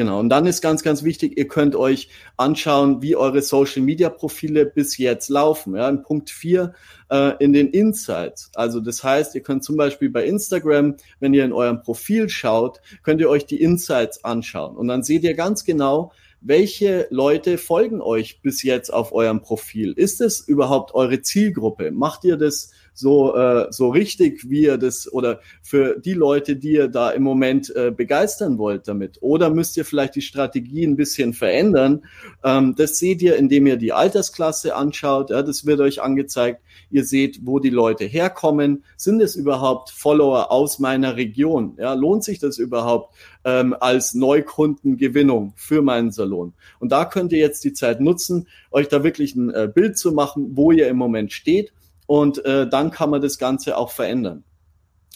[0.00, 0.18] Genau.
[0.18, 2.08] Und dann ist ganz, ganz wichtig, ihr könnt euch
[2.38, 5.76] anschauen, wie eure Social Media Profile bis jetzt laufen.
[5.76, 6.72] Ja, in Punkt 4
[7.10, 8.50] äh, in den Insights.
[8.54, 12.80] Also das heißt, ihr könnt zum Beispiel bei Instagram, wenn ihr in eurem Profil schaut,
[13.02, 14.74] könnt ihr euch die Insights anschauen.
[14.74, 19.92] Und dann seht ihr ganz genau, welche Leute folgen euch bis jetzt auf eurem Profil?
[19.92, 21.90] Ist es überhaupt eure Zielgruppe?
[21.90, 26.72] Macht ihr das so, äh, so richtig, wie ihr das oder für die Leute, die
[26.72, 29.18] ihr da im Moment äh, begeistern wollt damit?
[29.20, 32.04] Oder müsst ihr vielleicht die Strategie ein bisschen verändern?
[32.44, 35.30] Ähm, das seht ihr, indem ihr die Altersklasse anschaut.
[35.30, 36.62] Ja, das wird euch angezeigt.
[36.90, 38.84] Ihr seht, wo die Leute herkommen.
[38.96, 41.74] Sind es überhaupt Follower aus meiner Region?
[41.78, 46.52] Ja, lohnt sich das überhaupt ähm, als Neukundengewinnung für meinen Salon?
[46.78, 50.12] Und da könnt ihr jetzt die Zeit nutzen, euch da wirklich ein äh, Bild zu
[50.12, 51.72] machen, wo ihr im Moment steht
[52.10, 54.42] und äh, dann kann man das Ganze auch verändern.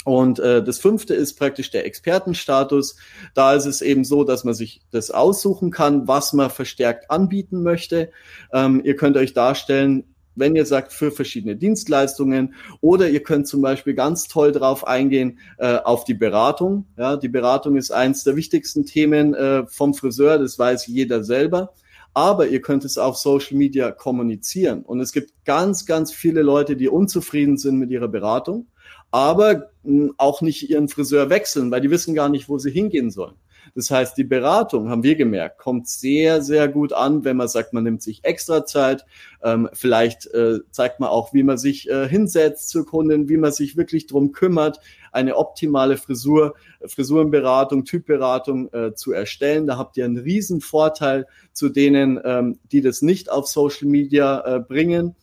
[0.04, 2.94] Und äh, das fünfte ist praktisch der Expertenstatus.
[3.34, 7.64] Da ist es eben so, dass man sich das aussuchen kann, was man verstärkt anbieten
[7.64, 8.12] möchte.
[8.52, 10.04] Ähm, ihr könnt euch darstellen,
[10.36, 15.40] wenn ihr sagt, für verschiedene Dienstleistungen oder ihr könnt zum Beispiel ganz toll drauf eingehen
[15.58, 16.86] äh, auf die Beratung.
[16.96, 21.74] Ja, die Beratung ist eins der wichtigsten Themen äh, vom Friseur, das weiß jeder selber
[22.14, 24.82] aber ihr könnt es auf Social Media kommunizieren.
[24.82, 28.68] Und es gibt ganz, ganz viele Leute, die unzufrieden sind mit ihrer Beratung,
[29.10, 33.10] aber hm, auch nicht ihren Friseur wechseln, weil die wissen gar nicht, wo sie hingehen
[33.10, 33.34] sollen.
[33.74, 37.72] Das heißt, die Beratung, haben wir gemerkt, kommt sehr, sehr gut an, wenn man sagt,
[37.72, 39.04] man nimmt sich extra Zeit.
[39.42, 43.52] Ähm, vielleicht äh, zeigt man auch, wie man sich äh, hinsetzt zur Kundin, wie man
[43.52, 44.80] sich wirklich drum kümmert,
[45.14, 46.54] eine optimale Frisur,
[46.86, 49.66] Frisurenberatung, Typberatung äh, zu erstellen.
[49.66, 54.40] Da habt ihr einen riesen Vorteil zu denen, ähm, die das nicht auf Social Media
[54.44, 55.14] äh, bringen.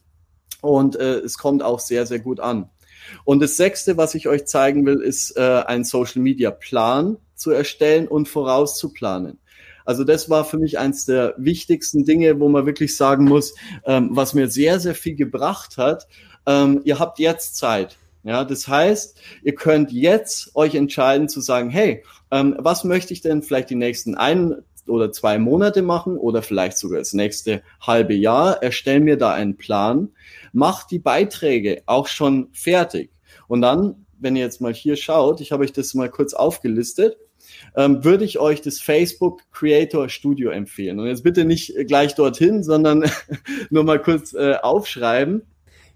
[0.62, 2.70] Und äh, es kommt auch sehr, sehr gut an.
[3.26, 7.52] Und das sechste, was ich euch zeigen will, ist äh, ein Social Media Plan zu
[7.52, 9.40] erstellen und vorauszuplanen.
[9.86, 14.10] Also das war für mich eins der wichtigsten Dinge, wo man wirklich sagen muss, ähm,
[14.12, 16.08] was mir sehr, sehr viel gebracht hat.
[16.46, 17.98] Ähm, ihr habt jetzt Zeit.
[18.24, 23.22] Ja, das heißt, ihr könnt jetzt euch entscheiden zu sagen, hey, ähm, was möchte ich
[23.22, 24.56] denn vielleicht die nächsten ein
[24.88, 28.62] oder zwei Monate machen oder vielleicht sogar das nächste halbe Jahr?
[28.62, 30.10] Erstell mir da einen Plan,
[30.54, 33.12] mach die Beiträge auch schon fertig.
[33.48, 37.18] Und dann, wenn ihr jetzt mal hier schaut, ich habe euch das mal kurz aufgelistet,
[37.76, 41.00] ähm, würde ich euch das Facebook Creator Studio empfehlen.
[41.00, 43.10] Und jetzt bitte nicht gleich dorthin, sondern
[43.72, 45.42] nur mal kurz äh, aufschreiben.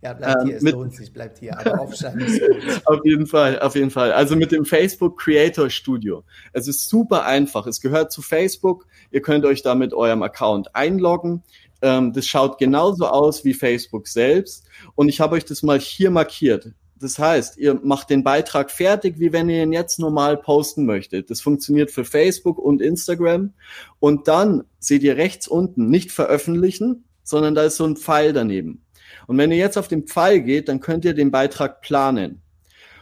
[0.06, 2.22] Ja, bleibt hier, ähm, es lohnt sich, bleibt hier, aber aufschreiben
[2.86, 4.12] auf jeden Fall, auf jeden Fall.
[4.12, 6.24] Also mit dem Facebook Creator Studio.
[6.54, 7.65] Es ist super einfach.
[7.65, 8.86] Es gehört zu Facebook.
[9.10, 11.41] Ihr könnt euch da mit eurem Account einloggen.
[11.82, 14.68] Ähm, das schaut genauso aus wie Facebook selbst.
[14.94, 16.68] Und ich habe euch das mal hier markiert.
[17.00, 21.32] Das heißt, ihr macht den Beitrag fertig, wie wenn ihr ihn jetzt normal posten möchtet.
[21.32, 23.54] Das funktioniert für Facebook und Instagram.
[24.00, 28.85] Und dann seht ihr rechts unten nicht veröffentlichen, sondern da ist so ein Pfeil daneben.
[29.28, 32.42] Und wenn ihr jetzt auf den Pfeil geht, dann könnt ihr den Beitrag planen.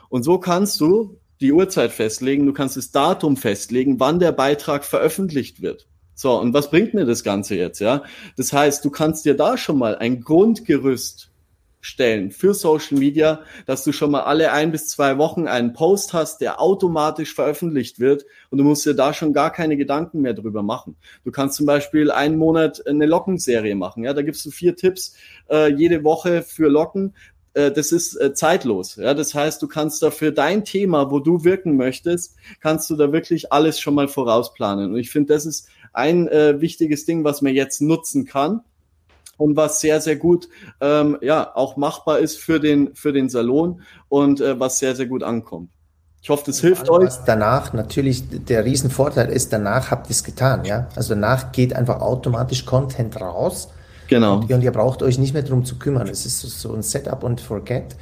[0.10, 4.86] Und so kannst du die Uhrzeit festlegen, du kannst das Datum festlegen, wann der Beitrag
[4.86, 5.88] veröffentlicht wird.
[6.16, 8.04] So, und was bringt mir das Ganze jetzt, ja?
[8.38, 11.32] Das heißt, du kannst dir da schon mal ein Grundgerüst
[11.84, 16.13] stellen für Social Media, dass du schon mal alle ein bis zwei Wochen einen Post
[16.13, 20.34] hast, der automatisch veröffentlicht wird und du musst dir da schon gar keine Gedanken mehr
[20.34, 20.96] drüber machen.
[21.26, 24.06] Du kannst zum Beispiel einen Monat eine Lockenserie machen.
[24.06, 25.15] Ja, da gibst du vier Tipps
[25.52, 27.13] äh, jede Woche für Locken.
[27.54, 28.96] Äh, das ist äh, zeitlos.
[28.96, 32.96] Ja, das heißt, du kannst da für dein Thema, wo du wirken möchtest, kannst du
[32.96, 34.93] da wirklich alles schon mal vorausplanen.
[34.93, 38.62] Und ich finde, das ist ein äh, wichtiges Ding, was man jetzt nutzen kann
[39.43, 40.47] und was sehr, sehr gut
[40.79, 45.06] ähm, ja auch machbar ist für den, für den Salon und äh, was sehr, sehr
[45.06, 45.69] gut ankommt.
[46.21, 47.12] Ich hoffe, das hilft euch.
[47.25, 50.88] Danach natürlich der Riesenvorteil ist, danach habt ihr es getan, ja.
[50.95, 53.67] Also danach geht einfach automatisch Content raus.
[54.08, 54.38] Genau.
[54.38, 56.08] Und, und ihr braucht euch nicht mehr darum zu kümmern.
[56.08, 57.97] Es ist so ein Setup und Forget,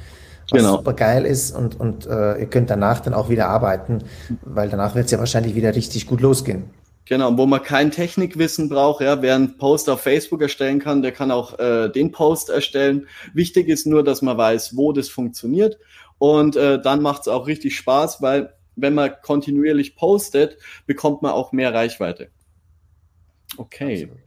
[0.50, 0.76] was genau.
[0.76, 4.04] super geil ist und, und äh, ihr könnt danach dann auch wieder arbeiten,
[4.42, 6.70] weil danach wird es ja wahrscheinlich wieder richtig gut losgehen.
[7.04, 11.12] Genau, wo man kein Technikwissen braucht, ja, wer einen Post auf Facebook erstellen kann, der
[11.12, 13.08] kann auch äh, den Post erstellen.
[13.34, 15.78] Wichtig ist nur, dass man weiß, wo das funktioniert.
[16.18, 21.32] Und äh, dann macht es auch richtig Spaß, weil wenn man kontinuierlich postet, bekommt man
[21.32, 22.30] auch mehr Reichweite.
[23.56, 24.04] Okay.
[24.04, 24.22] Absolut.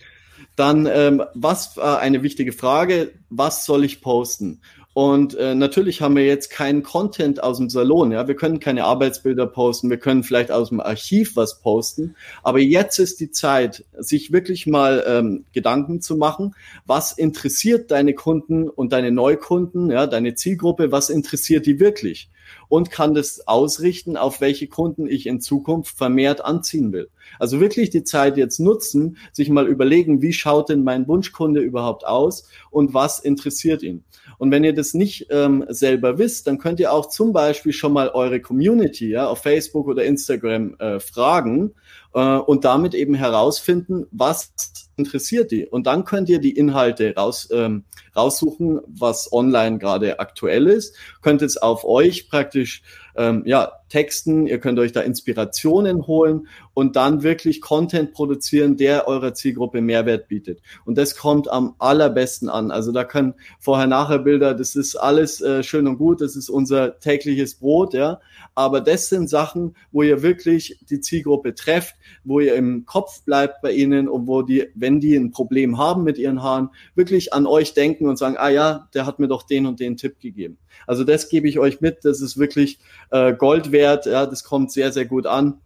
[0.56, 3.14] Dann, ähm, was war eine wichtige Frage?
[3.30, 4.62] Was soll ich posten?
[4.96, 8.14] Und äh, natürlich haben wir jetzt keinen Content aus dem Salon.
[8.14, 12.16] Ja, wir können keine Arbeitsbilder posten, wir können vielleicht aus dem Archiv was posten.
[12.44, 16.56] Aber jetzt ist die Zeit, sich wirklich mal ähm, Gedanken zu machen,
[16.86, 22.30] was interessiert deine Kunden und deine Neukunden, ja, deine Zielgruppe, was interessiert die wirklich?
[22.70, 27.10] Und kann das ausrichten, auf welche Kunden ich in Zukunft vermehrt anziehen will.
[27.38, 32.08] Also wirklich die Zeit jetzt nutzen, sich mal überlegen, wie schaut denn mein Wunschkunde überhaupt
[32.08, 34.06] aus und was interessiert ihn.
[34.38, 37.93] Und wenn ihr das nicht ähm, selber wisst, dann könnt ihr auch zum Beispiel schon
[37.93, 41.74] mal eure Community ja, auf Facebook oder Instagram äh, fragen
[42.13, 44.52] äh, und damit eben herausfinden, was
[44.98, 45.66] interessiert die.
[45.66, 47.84] Und dann könnt ihr die Inhalte raus, ähm,
[48.16, 52.82] raussuchen, was online gerade aktuell ist, könnt es auf euch praktisch
[53.18, 59.08] ähm, ja, texten, ihr könnt euch da Inspirationen holen und dann wirklich Content produzieren, der
[59.08, 60.62] eurer Zielgruppe Mehrwert bietet.
[60.86, 62.72] Und das kommt am allerbesten an.
[62.72, 67.56] Also da können Vorher-Nachher-Bilder, das ist alles äh, schön und gut, das ist unser tägliches
[67.56, 68.20] Brot, ja.
[68.54, 73.62] Aber das sind Sachen, wo ihr wirklich die Zielgruppe trefft, wo ihr im Kopf bleibt
[73.62, 77.48] bei ihnen und wo die, wenn die ein Problem haben mit ihren Haaren, wirklich an
[77.48, 80.60] euch denken und sagen, ah ja, der hat mir doch den und den Tipp gegeben.
[80.86, 82.78] Also das gebe ich euch mit, das ist wirklich
[83.10, 85.60] äh, Gold wert, ja, das kommt sehr, sehr gut an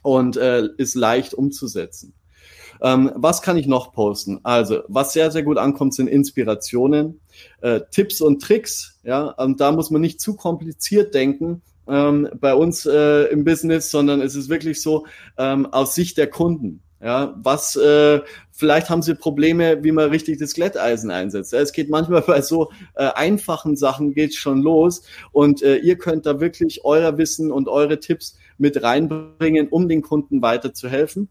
[0.00, 2.14] und äh, ist leicht umzusetzen.
[2.80, 4.40] Ähm, was kann ich noch posten?
[4.42, 7.20] Also, was sehr, sehr gut ankommt, sind Inspirationen,
[7.60, 8.98] äh, Tipps und Tricks.
[9.02, 13.90] Ja, und da muss man nicht zu kompliziert denken, ähm, bei uns äh, im Business,
[13.90, 15.06] sondern es ist wirklich so
[15.38, 16.82] ähm, aus Sicht der Kunden.
[17.02, 18.20] Ja, was äh,
[18.52, 21.52] vielleicht haben sie Probleme, wie man richtig das Glätteisen einsetzt.
[21.52, 25.98] Ja, es geht manchmal bei so äh, einfachen Sachen geht's schon los und äh, ihr
[25.98, 31.28] könnt da wirklich euer Wissen und eure Tipps mit reinbringen, um den Kunden weiterzuhelfen.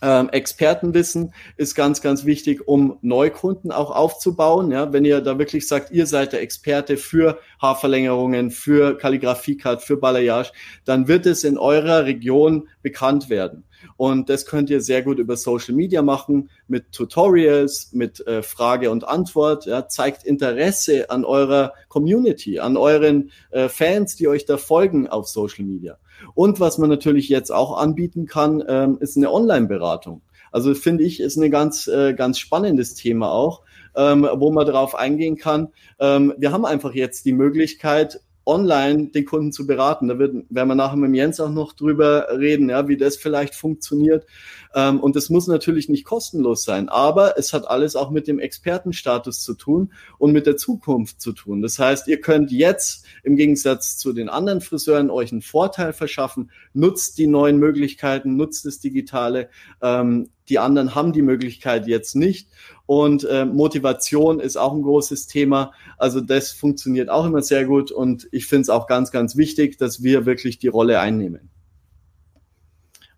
[0.00, 4.70] Ähm, Expertenwissen ist ganz, ganz wichtig, um Neukunden auch aufzubauen.
[4.70, 9.96] Ja, wenn ihr da wirklich sagt, ihr seid der Experte für Haarverlängerungen, für Kalligrafie-Cut, für
[9.96, 10.52] Balayage,
[10.84, 13.64] dann wird es in eurer Region bekannt werden.
[13.98, 18.92] Und das könnt ihr sehr gut über Social Media machen, mit Tutorials, mit äh, Frage
[18.92, 19.66] und Antwort.
[19.66, 25.26] Ja, zeigt Interesse an eurer Community, an euren äh, Fans, die euch da folgen auf
[25.26, 25.98] Social Media.
[26.34, 30.22] Und was man natürlich jetzt auch anbieten kann, ähm, ist eine Online-Beratung.
[30.52, 33.62] Also finde ich, ist ein ganz, äh, ganz spannendes Thema auch,
[33.96, 35.72] ähm, wo man darauf eingehen kann.
[35.98, 40.08] Ähm, wir haben einfach jetzt die Möglichkeit, online den Kunden zu beraten.
[40.08, 43.54] Da wird, werden wir nachher mit Jens auch noch drüber reden, ja, wie das vielleicht
[43.54, 44.26] funktioniert.
[44.74, 48.38] Ähm, und das muss natürlich nicht kostenlos sein, aber es hat alles auch mit dem
[48.38, 51.62] Expertenstatus zu tun und mit der Zukunft zu tun.
[51.62, 56.50] Das heißt, ihr könnt jetzt im Gegensatz zu den anderen Friseuren euch einen Vorteil verschaffen,
[56.72, 59.48] nutzt die neuen Möglichkeiten, nutzt das Digitale.
[59.82, 62.48] Ähm, die anderen haben die Möglichkeit jetzt nicht.
[62.86, 65.72] Und äh, Motivation ist auch ein großes Thema.
[65.98, 67.90] Also das funktioniert auch immer sehr gut.
[67.90, 71.50] Und ich finde es auch ganz, ganz wichtig, dass wir wirklich die Rolle einnehmen.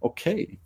[0.03, 0.59] Okay,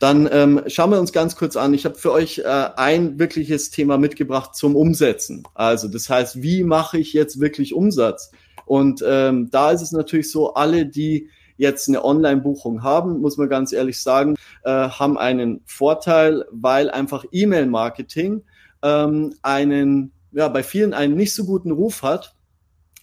[0.00, 1.72] dann ähm, schauen wir uns ganz kurz an.
[1.72, 2.42] Ich habe für euch äh,
[2.76, 5.44] ein wirkliches Thema mitgebracht zum Umsetzen.
[5.54, 8.32] Also das heißt, wie mache ich jetzt wirklich Umsatz?
[8.66, 13.48] Und ähm, da ist es natürlich so, alle, die jetzt eine Online-Buchung haben, muss man
[13.48, 18.42] ganz ehrlich sagen, äh, haben einen Vorteil, weil einfach E-Mail-Marketing
[18.82, 22.34] ähm, einen, ja, bei vielen einen nicht so guten Ruf hat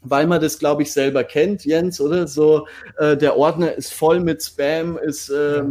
[0.01, 2.27] weil man das, glaube ich, selber kennt, Jens, oder?
[2.27, 5.63] So, äh, der Ordner ist voll mit Spam, ist, äh,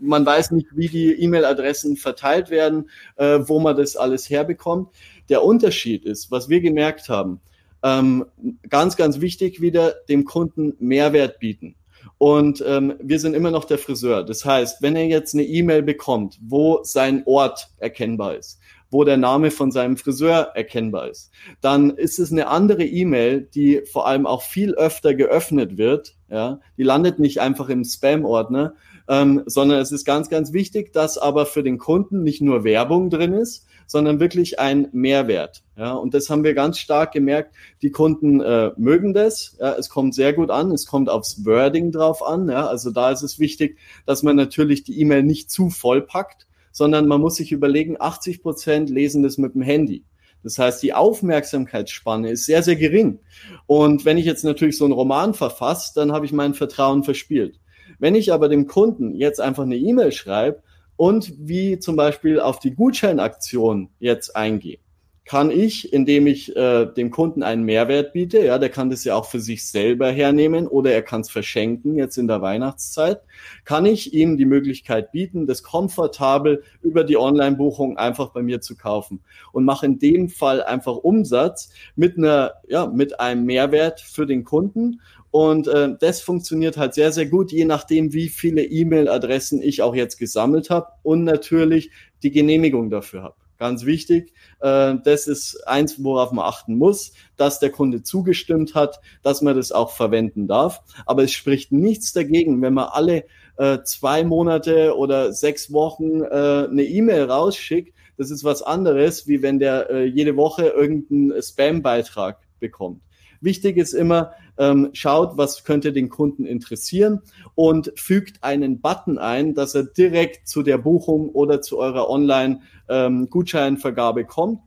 [0.00, 4.88] man weiß nicht, wie die E-Mail-Adressen verteilt werden, äh, wo man das alles herbekommt.
[5.28, 7.40] Der Unterschied ist, was wir gemerkt haben,
[7.82, 8.26] ähm,
[8.68, 11.76] ganz, ganz wichtig wieder, dem Kunden Mehrwert bieten.
[12.18, 14.24] Und ähm, wir sind immer noch der Friseur.
[14.24, 18.58] Das heißt, wenn er jetzt eine E-Mail bekommt, wo sein Ort erkennbar ist,
[18.94, 21.32] wo der Name von seinem Friseur erkennbar ist.
[21.60, 26.14] Dann ist es eine andere E-Mail, die vor allem auch viel öfter geöffnet wird.
[26.30, 28.74] Ja, die landet nicht einfach im Spam-Ordner,
[29.08, 33.10] ähm, sondern es ist ganz, ganz wichtig, dass aber für den Kunden nicht nur Werbung
[33.10, 35.64] drin ist, sondern wirklich ein Mehrwert.
[35.76, 37.52] Ja, und das haben wir ganz stark gemerkt.
[37.82, 39.56] Die Kunden äh, mögen das.
[39.58, 40.70] Ja, es kommt sehr gut an.
[40.70, 42.48] Es kommt aufs Wording drauf an.
[42.48, 43.76] Ja, also da ist es wichtig,
[44.06, 48.42] dass man natürlich die E-Mail nicht zu voll packt, sondern man muss sich überlegen, 80
[48.42, 50.04] Prozent lesen das mit dem Handy.
[50.42, 53.20] Das heißt, die Aufmerksamkeitsspanne ist sehr, sehr gering.
[53.66, 57.60] Und wenn ich jetzt natürlich so einen Roman verfasse, dann habe ich mein Vertrauen verspielt.
[58.00, 60.62] Wenn ich aber dem Kunden jetzt einfach eine E-Mail schreibe
[60.96, 64.78] und wie zum Beispiel auf die Gutscheinaktion jetzt eingehe,
[65.24, 69.14] kann ich, indem ich äh, dem Kunden einen Mehrwert biete, ja, der kann das ja
[69.14, 73.22] auch für sich selber hernehmen oder er kann es verschenken jetzt in der Weihnachtszeit,
[73.64, 78.76] kann ich ihm die Möglichkeit bieten, das komfortabel über die Online-Buchung einfach bei mir zu
[78.76, 79.20] kaufen
[79.52, 84.44] und mache in dem Fall einfach Umsatz mit einer, ja, mit einem Mehrwert für den
[84.44, 89.80] Kunden und äh, das funktioniert halt sehr, sehr gut, je nachdem, wie viele E-Mail-Adressen ich
[89.80, 91.90] auch jetzt gesammelt habe und natürlich
[92.22, 93.43] die Genehmigung dafür habe.
[93.64, 99.00] Ganz wichtig, äh, das ist eins, worauf man achten muss, dass der Kunde zugestimmt hat,
[99.22, 100.82] dass man das auch verwenden darf.
[101.06, 103.24] Aber es spricht nichts dagegen, wenn man alle
[103.56, 107.94] äh, zwei Monate oder sechs Wochen äh, eine E-Mail rausschickt.
[108.18, 113.00] Das ist was anderes, wie wenn der äh, jede Woche irgendeinen Spam-Beitrag bekommt.
[113.44, 117.20] Wichtig ist immer, ähm, schaut, was könnte den Kunden interessieren
[117.54, 124.22] und fügt einen Button ein, dass er direkt zu der Buchung oder zu eurer Online-Gutscheinvergabe
[124.22, 124.60] ähm, kommt.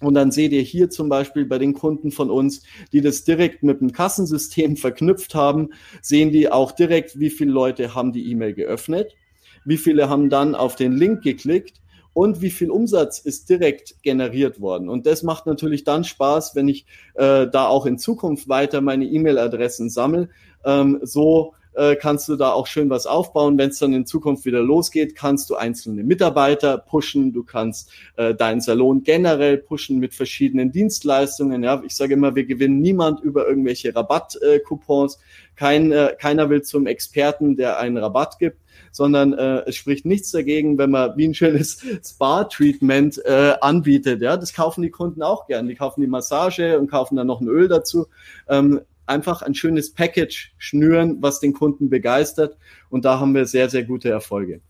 [0.00, 3.64] Und dann seht ihr hier zum Beispiel bei den Kunden von uns, die das direkt
[3.64, 8.54] mit dem Kassensystem verknüpft haben, sehen die auch direkt, wie viele Leute haben die E-Mail
[8.54, 9.16] geöffnet,
[9.64, 11.80] wie viele haben dann auf den Link geklickt
[12.14, 14.88] und wie viel Umsatz ist direkt generiert worden.
[14.88, 19.04] Und das macht natürlich dann Spaß, wenn ich äh, da auch in Zukunft weiter meine
[19.04, 20.30] E-Mail-Adressen sammle.
[20.64, 23.58] Ähm, so äh, kannst du da auch schön was aufbauen.
[23.58, 28.34] Wenn es dann in Zukunft wieder losgeht, kannst du einzelne Mitarbeiter pushen, du kannst äh,
[28.34, 31.62] deinen Salon generell pushen mit verschiedenen Dienstleistungen.
[31.62, 35.18] Ja, ich sage immer, wir gewinnen niemand über irgendwelche Rabattcoupons.
[35.56, 38.58] Kein, äh, keiner will zum Experten, der einen Rabatt gibt
[38.94, 44.22] sondern äh, es spricht nichts dagegen, wenn man wie ein schönes Spa-Treatment äh, anbietet.
[44.22, 45.66] Ja, das kaufen die Kunden auch gern.
[45.68, 48.06] Die kaufen die Massage und kaufen dann noch ein Öl dazu.
[48.48, 52.56] Ähm, einfach ein schönes Package schnüren, was den Kunden begeistert.
[52.90, 54.60] Und da haben wir sehr, sehr gute Erfolge.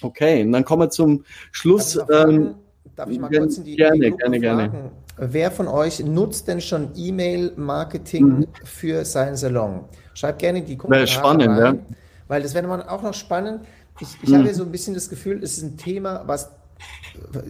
[0.00, 1.94] Okay, und dann kommen wir zum Schluss.
[1.94, 2.54] Darf ich, ähm,
[2.96, 4.70] Darf ich mal kurz in die, gerne, in gerne, gerne.
[4.70, 4.90] Fragen?
[5.18, 8.46] Wer von euch nutzt denn schon E-Mail-Marketing mhm.
[8.64, 9.84] für seinen Salon?
[10.14, 11.74] Schreibt gerne die Kommentare Spannend, rein.
[11.76, 11.96] ja.
[12.28, 13.62] Weil das wäre auch noch spannend.
[14.00, 14.38] Ich, ich mhm.
[14.38, 16.50] habe so ein bisschen das Gefühl, es ist ein Thema, was,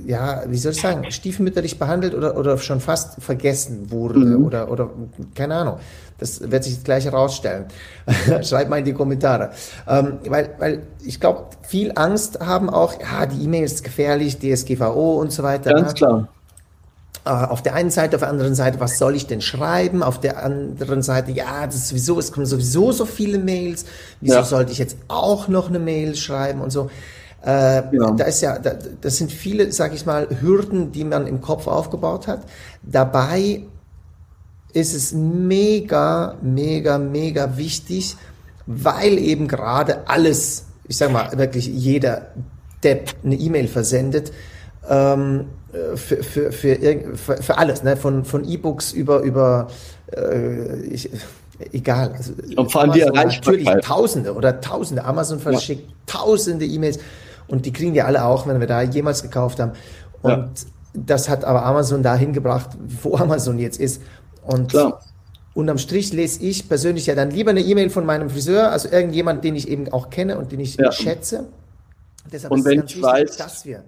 [0.07, 4.45] ja, wie soll ich sagen, stiefmütterlich behandelt oder, oder schon fast vergessen wurde mhm.
[4.45, 4.91] oder, oder
[5.35, 5.79] keine Ahnung.
[6.19, 7.67] Das wird sich gleich herausstellen.
[8.43, 9.51] Schreibt mal in die Kommentare.
[9.87, 15.21] Ähm, weil, weil ich glaube, viel Angst haben auch, ja, die E-Mail ist gefährlich, DSGVO
[15.21, 15.73] und so weiter.
[15.73, 15.95] Ganz ne?
[15.95, 16.29] klar.
[17.25, 20.03] Äh, auf der einen Seite, auf der anderen Seite, was soll ich denn schreiben?
[20.03, 23.85] Auf der anderen Seite, ja, das ist sowieso, es kommen sowieso so viele Mails.
[24.21, 24.45] Wieso ja.
[24.45, 26.91] sollte ich jetzt auch noch eine Mail schreiben und so?
[27.45, 28.11] Äh, ja.
[28.17, 31.67] Da ist ja, da, das sind viele, sag ich mal, Hürden, die man im Kopf
[31.67, 32.43] aufgebaut hat.
[32.83, 33.63] Dabei
[34.73, 38.17] ist es mega, mega, mega wichtig,
[38.67, 42.29] weil eben gerade alles, ich sag mal, wirklich jeder
[42.83, 44.33] Depp eine E-Mail versendet,
[44.89, 45.47] ähm,
[45.95, 47.97] für, für, für, für, alles, ne?
[47.97, 49.69] von, von E-Books über, über
[50.17, 51.11] äh, ich,
[51.73, 52.15] egal.
[52.17, 55.05] Also, und vor allem die Natürlich Tausende oder Tausende.
[55.05, 55.95] Amazon verschickt ja.
[56.07, 56.99] Tausende E-Mails
[57.49, 59.73] und die kriegen die alle auch, wenn wir da jemals gekauft haben.
[60.23, 60.47] Und ja.
[60.95, 62.71] das hat aber Amazon dahin gebracht,
[63.03, 64.03] wo Amazon jetzt ist.
[64.43, 65.01] Und Klar.
[65.55, 69.45] unterm Strich lese ich persönlich ja dann lieber eine E-Mail von meinem Friseur, also irgendjemand,
[69.45, 70.93] den ich eben auch kenne und den ich ja.
[70.93, 71.47] schätze.
[72.31, 73.83] Deshalb und wenn ich wichtig, weiß, dass wir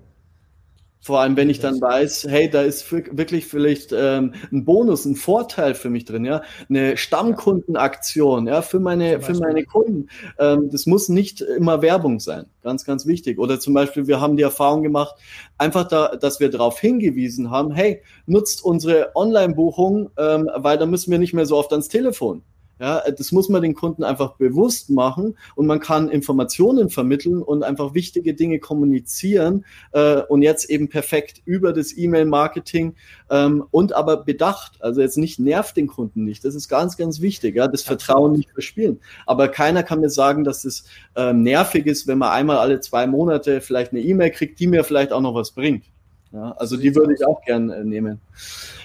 [1.03, 5.17] vor allem, wenn ich dann weiß, hey, da ist wirklich vielleicht ähm, ein Bonus, ein
[5.17, 10.09] Vorteil für mich drin, ja, eine Stammkundenaktion, ja, für meine für meine Kunden.
[10.39, 13.39] Ähm, das muss nicht immer Werbung sein, ganz ganz wichtig.
[13.39, 15.15] Oder zum Beispiel, wir haben die Erfahrung gemacht,
[15.57, 21.11] einfach da, dass wir darauf hingewiesen haben, hey, nutzt unsere Online-Buchung, ähm, weil da müssen
[21.11, 22.43] wir nicht mehr so oft ans Telefon.
[22.81, 27.63] Ja, das muss man den Kunden einfach bewusst machen und man kann Informationen vermitteln und
[27.63, 32.95] einfach wichtige Dinge kommunizieren äh, und jetzt eben perfekt über das E-Mail-Marketing
[33.29, 34.79] ähm, und aber bedacht.
[34.81, 36.43] Also jetzt nicht nervt den Kunden nicht.
[36.43, 37.55] Das ist ganz, ganz wichtig.
[37.55, 39.01] Ja, das Vertrauen nicht verspielen.
[39.27, 40.85] Aber keiner kann mir sagen, dass es
[41.17, 44.85] ähm, nervig ist, wenn man einmal alle zwei Monate vielleicht eine E-Mail kriegt, die mir
[44.85, 45.85] vielleicht auch noch was bringt.
[46.33, 48.21] Ja, also die würde ich auch gern äh, nehmen.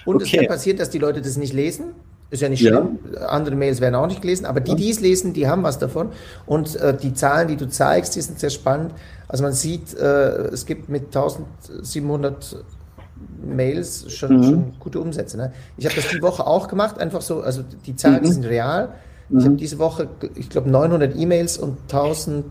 [0.04, 0.24] Und okay.
[0.24, 1.94] es kann passieren, dass die Leute das nicht lesen?
[2.28, 2.98] Ist ja nicht schlimm.
[3.12, 3.26] Ja.
[3.26, 6.10] Andere Mails werden auch nicht gelesen, aber die, die es lesen, die haben was davon.
[6.44, 8.92] Und äh, die Zahlen, die du zeigst, die sind sehr spannend.
[9.28, 12.64] Also man sieht, äh, es gibt mit 1700
[13.44, 14.42] Mails schon, mhm.
[14.42, 15.36] schon gute Umsätze.
[15.36, 15.52] Ne?
[15.76, 18.32] Ich habe das die Woche auch gemacht, einfach so, also die Zahlen mhm.
[18.32, 18.90] sind real.
[19.30, 19.56] Ich habe mhm.
[19.56, 22.44] diese Woche, ich glaube, 900 E-Mails und 1000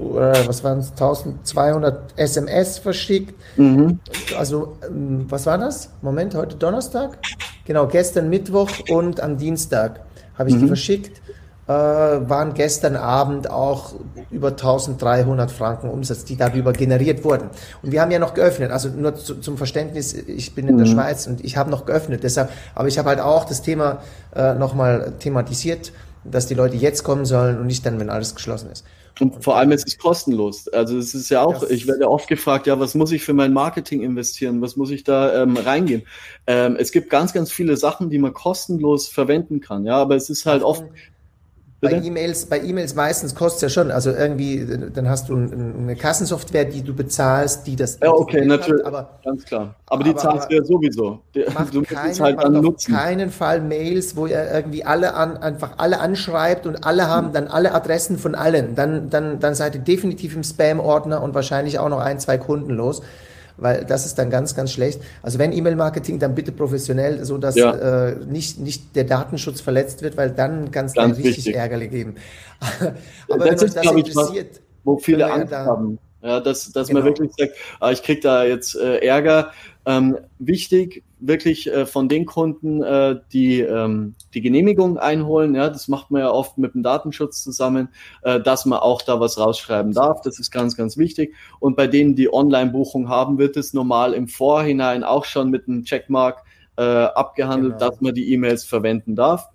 [0.00, 3.34] was waren es, 1200 SMS verschickt.
[3.56, 4.00] Mhm.
[4.38, 5.90] Also, ähm, was war das?
[6.02, 7.18] Moment, heute Donnerstag?
[7.64, 10.00] Genau, gestern Mittwoch und am Dienstag
[10.36, 10.60] habe ich mhm.
[10.60, 11.20] die verschickt.
[11.68, 13.94] äh, waren gestern Abend auch
[14.32, 17.50] über 1300 Franken Umsatz, die darüber generiert wurden.
[17.82, 20.86] Und wir haben ja noch geöffnet, also nur zu, zum Verständnis, ich bin in der
[20.88, 20.92] mhm.
[20.92, 24.02] Schweiz und ich habe noch geöffnet, deshalb, aber ich habe halt auch das Thema
[24.34, 25.92] äh, nochmal thematisiert,
[26.24, 28.84] dass die Leute jetzt kommen sollen und nicht dann, wenn alles geschlossen ist.
[29.18, 30.68] Und vor allem ist es kostenlos.
[30.68, 33.34] Also es ist ja auch, das ich werde oft gefragt, ja, was muss ich für
[33.34, 34.62] mein Marketing investieren?
[34.62, 36.02] Was muss ich da ähm, reingehen?
[36.46, 39.84] Ähm, es gibt ganz, ganz viele Sachen, die man kostenlos verwenden kann.
[39.84, 40.84] Ja, aber es ist halt oft
[41.80, 45.96] bei E-Mails, bei E-Mails meistens kostet es ja schon, also irgendwie, dann hast du eine
[45.96, 47.98] Kassensoftware, die du bezahlst, die das.
[48.02, 49.74] Ja, okay, natürlich, hat, aber, ganz klar.
[49.86, 51.20] Aber die zahlst du ja sowieso.
[51.54, 52.94] Macht du keinen, es halt dann nutzen.
[52.94, 57.48] keinen Fall Mails, wo ihr irgendwie alle an, einfach alle anschreibt und alle haben dann
[57.48, 58.74] alle Adressen von allen.
[58.74, 62.72] Dann, dann, dann seid ihr definitiv im Spam-Ordner und wahrscheinlich auch noch ein, zwei Kunden
[62.72, 63.00] los
[63.56, 65.00] weil das ist dann ganz, ganz schlecht.
[65.22, 68.08] Also wenn E-Mail-Marketing, dann bitte professionell, so dass ja.
[68.08, 71.56] äh, nicht, nicht der Datenschutz verletzt wird, weil dann kann es dann richtig wichtig.
[71.56, 72.14] Ärgerlich geben.
[73.28, 75.98] Aber das wenn ist, euch das interessiert, was, wo viele Angst ja haben.
[76.22, 77.00] Ja, dass, dass genau.
[77.00, 79.52] man wirklich sagt, ah, ich krieg da jetzt äh, Ärger.
[79.86, 85.54] Ähm, wichtig, wirklich äh, von den Kunden, äh, die ähm, die Genehmigung einholen.
[85.54, 87.88] Ja, das macht man ja oft mit dem Datenschutz zusammen,
[88.22, 90.22] äh, dass man auch da was rausschreiben darf.
[90.22, 91.34] Das ist ganz, ganz wichtig.
[91.58, 95.84] Und bei denen, die Online-Buchung haben, wird es normal im Vorhinein auch schon mit einem
[95.84, 96.44] Checkmark
[96.76, 97.90] äh, abgehandelt, genau.
[97.90, 99.48] dass man die E-Mails verwenden darf.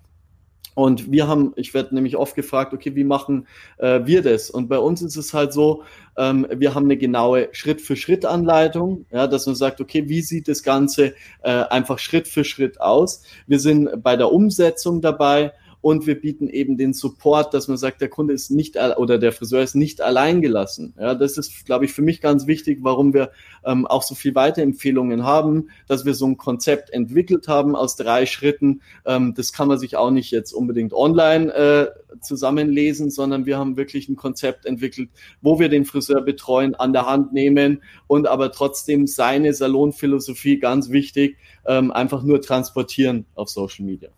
[0.76, 3.46] Und wir haben, ich werde nämlich oft gefragt, okay, wie machen
[3.78, 4.50] äh, wir das?
[4.50, 5.84] Und bei uns ist es halt so,
[6.18, 11.14] ähm, wir haben eine genaue Schritt-für-Schritt-Anleitung, ja, dass man sagt, okay, wie sieht das Ganze
[11.42, 13.22] äh, einfach Schritt für Schritt aus?
[13.46, 15.54] Wir sind bei der Umsetzung dabei
[15.86, 19.30] und wir bieten eben den Support, dass man sagt, der Kunde ist nicht oder der
[19.30, 20.94] Friseur ist nicht allein gelassen.
[20.98, 23.30] Ja, das ist, glaube ich, für mich ganz wichtig, warum wir
[23.64, 28.26] ähm, auch so viel Weiterempfehlungen haben, dass wir so ein Konzept entwickelt haben aus drei
[28.26, 28.80] Schritten.
[29.04, 31.86] Ähm, das kann man sich auch nicht jetzt unbedingt online äh,
[32.20, 35.10] zusammenlesen, sondern wir haben wirklich ein Konzept entwickelt,
[35.40, 40.90] wo wir den Friseur betreuen, an der Hand nehmen und aber trotzdem seine Salonphilosophie ganz
[40.90, 44.10] wichtig ähm, einfach nur transportieren auf Social Media.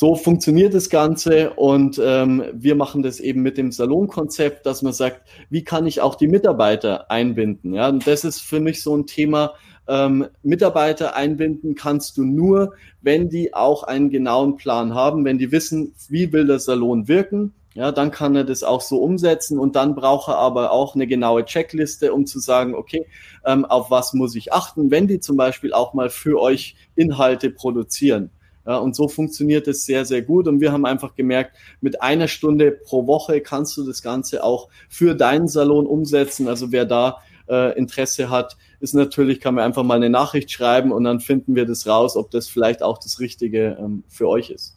[0.00, 4.92] So funktioniert das Ganze und ähm, wir machen das eben mit dem Salonkonzept, dass man
[4.92, 7.74] sagt, wie kann ich auch die Mitarbeiter einbinden?
[7.74, 9.54] Ja, und das ist für mich so ein Thema.
[9.88, 15.50] Ähm, Mitarbeiter einbinden kannst du nur, wenn die auch einen genauen Plan haben, wenn die
[15.50, 17.52] wissen, wie will der Salon wirken.
[17.74, 21.08] Ja, dann kann er das auch so umsetzen und dann braucht er aber auch eine
[21.08, 23.08] genaue Checkliste, um zu sagen, okay,
[23.44, 27.50] ähm, auf was muss ich achten, wenn die zum Beispiel auch mal für euch Inhalte
[27.50, 28.30] produzieren.
[28.68, 30.46] Ja, und so funktioniert es sehr, sehr gut.
[30.46, 34.68] Und wir haben einfach gemerkt, mit einer Stunde pro Woche kannst du das Ganze auch
[34.90, 36.48] für deinen Salon umsetzen.
[36.48, 37.16] Also wer da
[37.48, 41.54] äh, Interesse hat, ist natürlich, kann mir einfach mal eine Nachricht schreiben und dann finden
[41.54, 44.76] wir das raus, ob das vielleicht auch das Richtige ähm, für euch ist.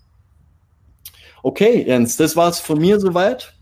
[1.43, 3.53] Okay, Jens, das war's von mir soweit.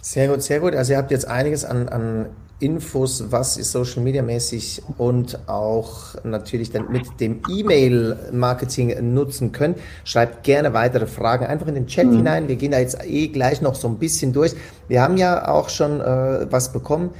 [0.00, 0.74] Sehr gut, sehr gut.
[0.74, 2.30] Also ihr habt jetzt einiges an, an
[2.60, 9.78] Infos, was ihr Social Media mäßig und auch natürlich dann mit dem E-Mail-Marketing nutzen könnt.
[10.04, 12.18] Schreibt gerne weitere Fragen einfach in den Chat mhm.
[12.18, 12.48] hinein.
[12.48, 14.54] Wir gehen da jetzt eh gleich noch so ein bisschen durch.
[14.88, 17.10] Wir haben ja auch schon äh, was bekommen.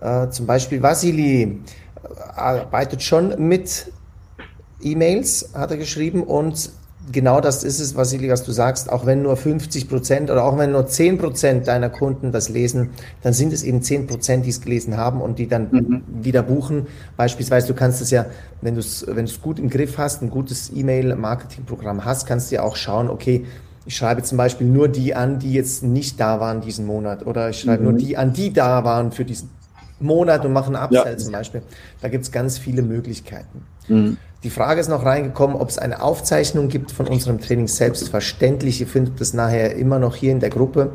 [0.00, 1.58] Äh, zum Beispiel Vasili äh,
[2.36, 3.92] arbeitet schon mit
[4.80, 6.70] E-Mails, hat er geschrieben, und
[7.12, 10.56] genau das ist es, Vasili, was du sagst, auch wenn nur 50 Prozent oder auch
[10.58, 12.90] wenn nur 10 Prozent deiner Kunden das lesen,
[13.22, 16.02] dann sind es eben 10 Prozent, die es gelesen haben und die dann mhm.
[16.22, 16.86] wieder buchen.
[17.16, 18.26] Beispielsweise, du kannst es ja,
[18.60, 22.62] wenn du es wenn gut im Griff hast, ein gutes E-Mail-Marketing-Programm hast, kannst du ja
[22.62, 23.44] auch schauen, okay,
[23.86, 27.50] ich schreibe zum Beispiel nur die an, die jetzt nicht da waren diesen Monat oder
[27.50, 27.90] ich schreibe mhm.
[27.90, 29.50] nur die an, die da waren für diesen
[30.00, 31.18] Monat und mache einen Upsell ja.
[31.18, 31.62] zum Beispiel.
[32.00, 33.62] Da gibt es ganz viele Möglichkeiten.
[33.88, 34.16] Mhm.
[34.44, 37.66] Die Frage ist noch reingekommen, ob es eine Aufzeichnung gibt von unserem Training.
[37.66, 40.92] Selbstverständlich, ihr findet das nachher immer noch hier in der Gruppe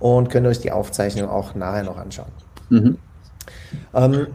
[0.00, 2.32] und könnt euch die Aufzeichnung auch nachher noch anschauen.
[2.70, 2.98] Mhm.
[3.94, 4.26] Ähm,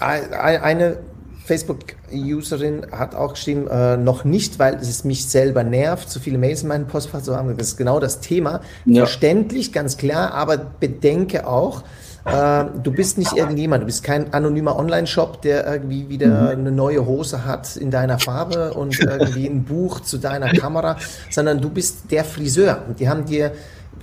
[0.00, 0.98] eine
[1.44, 6.62] Facebook-Userin hat auch geschrieben, äh, noch nicht, weil es mich selber nervt, so viele Mails
[6.62, 7.56] in meinem Postfach zu haben.
[7.56, 8.60] Das ist genau das Thema.
[8.84, 9.06] Ja.
[9.06, 11.84] Verständlich, ganz klar, aber bedenke auch,
[12.32, 16.60] äh, du bist nicht irgendjemand, du bist kein anonymer Online-Shop, der irgendwie wieder mhm.
[16.60, 20.96] eine neue Hose hat in deiner Farbe und irgendwie ein Buch zu deiner Kamera,
[21.30, 22.82] sondern du bist der Friseur.
[22.88, 23.52] Und die haben dir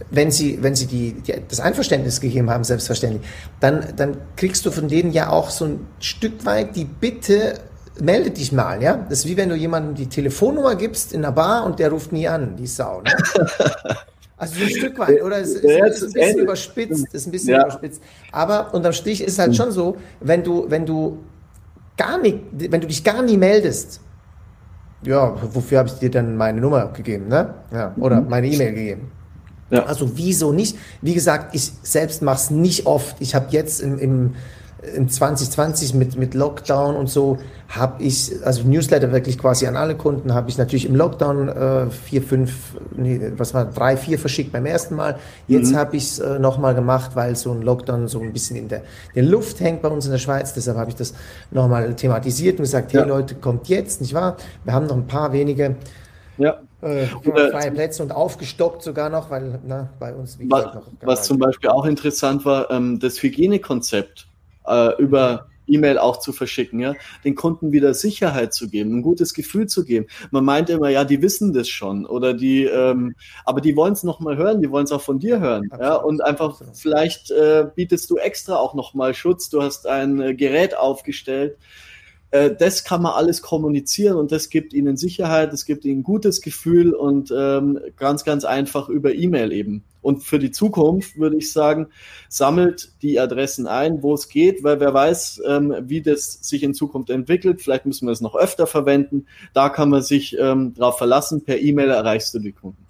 [0.10, 3.24] wenn sie, wenn sie die, die, das Einverständnis gegeben haben, selbstverständlich,
[3.60, 7.60] dann, dann kriegst du von denen ja auch so ein Stück weit die Bitte,
[8.02, 9.06] melde dich mal, ja.
[9.10, 12.12] Das ist wie wenn du jemandem die Telefonnummer gibst in einer Bar und der ruft
[12.12, 13.02] nie an, die Sau.
[13.02, 13.16] Ne?
[14.38, 15.40] Also so ein Stück weit, oder?
[15.40, 17.64] Es ist, ja, ist, ein bisschen überspitzt, ist ein bisschen ja.
[17.64, 18.02] überspitzt.
[18.32, 21.20] Aber unterm Strich ist es halt schon so, wenn du, wenn du
[21.98, 24.02] gar nicht, wenn du dich gar nie meldest,
[25.04, 27.54] ja, wofür habe ich dir denn meine Nummer gegeben, ne?
[27.72, 28.30] Ja, oder mhm.
[28.30, 29.12] meine E-Mail gegeben.
[29.70, 29.86] Ja.
[29.86, 30.78] Also wieso nicht?
[31.02, 33.18] Wie gesagt, ich selbst mache es nicht oft.
[33.20, 34.36] Ich habe jetzt im, im
[34.96, 37.38] in 2020 mit, mit Lockdown und so
[37.70, 41.90] habe ich, also Newsletter wirklich quasi an alle Kunden, habe ich natürlich im Lockdown äh,
[41.90, 45.18] vier, fünf, nee, was war, drei, vier verschickt beim ersten Mal.
[45.48, 45.78] Jetzt mhm.
[45.78, 48.84] habe ich es äh, nochmal gemacht, weil so ein Lockdown so ein bisschen in der,
[49.16, 50.54] der Luft hängt bei uns in der Schweiz.
[50.54, 51.14] Deshalb habe ich das
[51.52, 53.02] nochmal thematisiert und gesagt, ja.
[53.02, 54.38] hey Leute, kommt jetzt, nicht wahr?
[54.64, 55.76] Wir haben noch ein paar wenige
[56.38, 56.60] ja.
[56.82, 60.88] Äh, freie Plätze und aufgestockt sogar noch, weil na, bei uns wie gesagt, noch.
[61.02, 64.28] Was zum Beispiel auch interessant war, ähm, das Hygienekonzept
[64.68, 66.94] äh, über E-Mail auch zu verschicken, ja,
[67.24, 70.08] den Kunden wieder Sicherheit zu geben, ein gutes Gefühl zu geben.
[70.32, 74.04] Man meint immer, ja, die wissen das schon oder die, ähm, aber die wollen es
[74.04, 75.82] noch mal hören, die wollen es auch von dir hören, Absolut.
[75.82, 79.50] ja, und einfach vielleicht äh, bietest du extra auch noch mal Schutz.
[79.50, 81.58] Du hast ein äh, Gerät aufgestellt,
[82.36, 86.04] äh, das kann man alles kommunizieren und das gibt ihnen Sicherheit, es gibt ihnen ein
[86.04, 89.84] gutes Gefühl und ähm, ganz, ganz einfach über E-Mail eben.
[90.02, 91.88] Und für die Zukunft würde ich sagen,
[92.28, 96.74] sammelt die Adressen ein, wo es geht, weil wer weiß, ähm, wie das sich in
[96.74, 97.62] Zukunft entwickelt.
[97.62, 99.26] Vielleicht müssen wir es noch öfter verwenden.
[99.54, 101.44] Da kann man sich ähm, darauf verlassen.
[101.44, 102.86] Per E-Mail erreichst du die Kunden.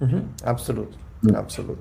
[0.00, 0.88] Mhm, absolut,
[1.22, 1.34] mhm.
[1.34, 1.78] absolut.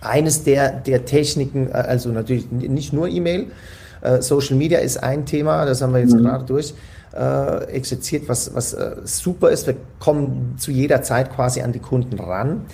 [0.00, 3.50] Eines der, der Techniken, äh, also natürlich nicht nur E-Mail,
[4.00, 6.24] äh, Social Media ist ein Thema, das haben wir jetzt mhm.
[6.24, 6.74] gerade durch
[7.14, 9.66] äh, exerziert, was, was äh, super ist.
[9.66, 12.66] Wir kommen zu jeder Zeit quasi an die Kunden ran.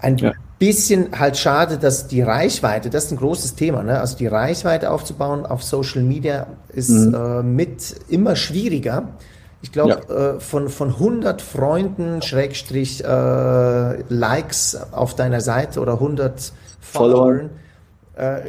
[0.00, 0.32] Ein ja.
[0.58, 4.00] bisschen halt schade, dass die Reichweite, das ist ein großes Thema, ne?
[4.00, 7.14] also die Reichweite aufzubauen auf Social Media ist mhm.
[7.14, 9.08] äh, mit immer schwieriger.
[9.62, 10.34] Ich glaube, ja.
[10.34, 17.50] äh, von, von 100 Freunden, Schrägstrich, äh, Likes auf deiner Seite oder 100 Followern,
[18.16, 18.40] äh,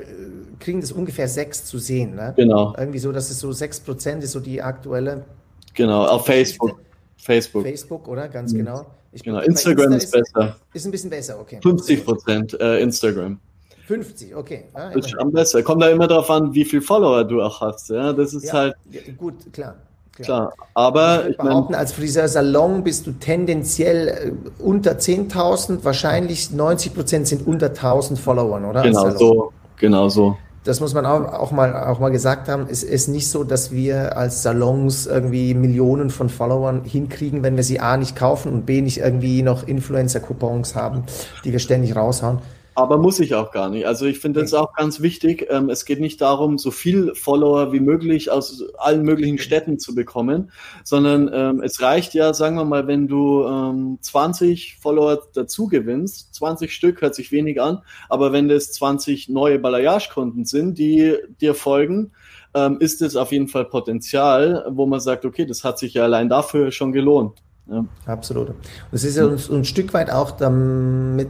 [0.64, 2.16] kriegen das ungefähr sechs zu sehen.
[2.16, 2.34] Ne?
[2.36, 2.74] Genau.
[2.78, 5.26] Irgendwie so, dass es so sechs Prozent ist, so die aktuelle.
[5.74, 6.80] Genau, auf Facebook.
[7.18, 7.64] Facebook.
[7.64, 8.28] Facebook, oder?
[8.30, 8.60] Ganz mhm.
[8.60, 8.86] genau.
[9.12, 10.56] Ich genau, Instagram Insta ist besser.
[10.74, 11.60] Ist ein bisschen besser, okay.
[11.62, 13.40] 50 Prozent äh, Instagram.
[13.86, 14.66] 50, okay.
[14.74, 15.62] Ah, das ist schon besser.
[15.62, 17.90] Kommt da immer darauf an, wie viele Follower du auch hast.
[17.90, 18.76] Ja, das ist ja, halt.
[19.18, 19.76] Gut, klar.
[20.14, 20.68] Klar, klar.
[20.76, 27.28] aber ich behaupten, mein, als Friseursalon bist du tendenziell äh, unter 10.000, wahrscheinlich 90 Prozent
[27.28, 28.84] sind unter 1.000 Followern, oder?
[28.84, 32.84] Genau so, genau so das muss man auch, auch, mal, auch mal gesagt haben, es
[32.84, 37.80] ist nicht so, dass wir als Salons irgendwie Millionen von Followern hinkriegen, wenn wir sie
[37.80, 41.04] A nicht kaufen und B nicht irgendwie noch Influencer-Coupons haben,
[41.44, 42.40] die wir ständig raushauen.
[42.76, 43.86] Aber muss ich auch gar nicht.
[43.86, 45.48] Also ich finde das auch ganz wichtig.
[45.50, 49.94] Ähm, es geht nicht darum, so viel Follower wie möglich aus allen möglichen Städten zu
[49.94, 50.52] bekommen,
[50.84, 56.34] sondern ähm, es reicht ja, sagen wir mal, wenn du ähm, 20 Follower dazu gewinnst,
[56.36, 61.54] 20 Stück hört sich wenig an, aber wenn das 20 neue Balayage-Kunden sind, die dir
[61.54, 62.12] folgen,
[62.56, 66.04] ähm, ist es auf jeden Fall Potenzial, wo man sagt, okay, das hat sich ja
[66.04, 67.40] allein dafür schon gelohnt.
[67.68, 67.86] Ja.
[68.06, 68.50] Absolut.
[68.50, 68.56] Und
[68.92, 71.30] es ist ja ein, ein Stück weit auch damit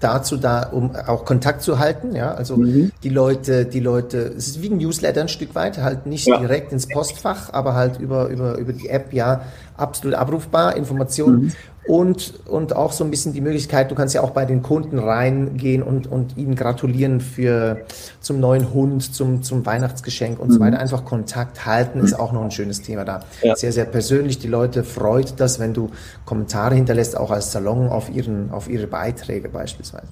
[0.00, 2.14] dazu da, um auch Kontakt zu halten.
[2.16, 2.90] Ja, also mhm.
[3.02, 6.38] die Leute, die Leute, es ist wie ein Newsletter ein Stück weit, halt nicht ja.
[6.38, 9.42] direkt ins Postfach, aber halt über, über, über die App, ja,
[9.76, 11.44] absolut abrufbar, Informationen.
[11.44, 11.52] Mhm
[11.86, 14.98] und, und auch so ein bisschen die Möglichkeit, du kannst ja auch bei den Kunden
[14.98, 17.84] reingehen und, und ihnen gratulieren für
[18.20, 20.52] zum neuen Hund, zum, zum Weihnachtsgeschenk und mhm.
[20.52, 20.78] so weiter.
[20.78, 23.20] Einfach Kontakt halten ist auch noch ein schönes Thema da.
[23.42, 23.56] Ja.
[23.56, 24.38] Sehr, sehr persönlich.
[24.38, 25.90] Die Leute freut das, wenn du
[26.24, 30.08] Kommentare hinterlässt, auch als Salon auf ihren, auf ihre Beiträge beispielsweise.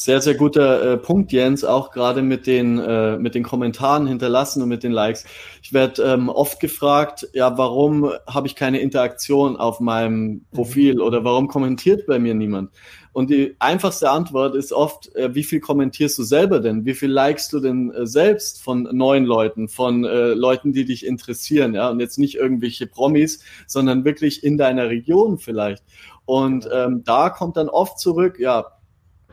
[0.00, 4.62] Sehr, sehr guter äh, Punkt, Jens, auch gerade mit den, äh, mit den Kommentaren hinterlassen
[4.62, 5.26] und mit den Likes.
[5.62, 11.00] Ich werde ähm, oft gefragt, ja, warum habe ich keine Interaktion auf meinem Profil mhm.
[11.02, 12.70] oder warum kommentiert bei mir niemand?
[13.12, 16.86] Und die einfachste Antwort ist oft, äh, wie viel kommentierst du selber denn?
[16.86, 21.04] Wie viel likest du denn äh, selbst von neuen Leuten, von äh, Leuten, die dich
[21.04, 21.74] interessieren?
[21.74, 25.84] Ja, und jetzt nicht irgendwelche Promis, sondern wirklich in deiner Region vielleicht.
[26.24, 26.86] Und genau.
[26.86, 28.64] ähm, da kommt dann oft zurück, ja,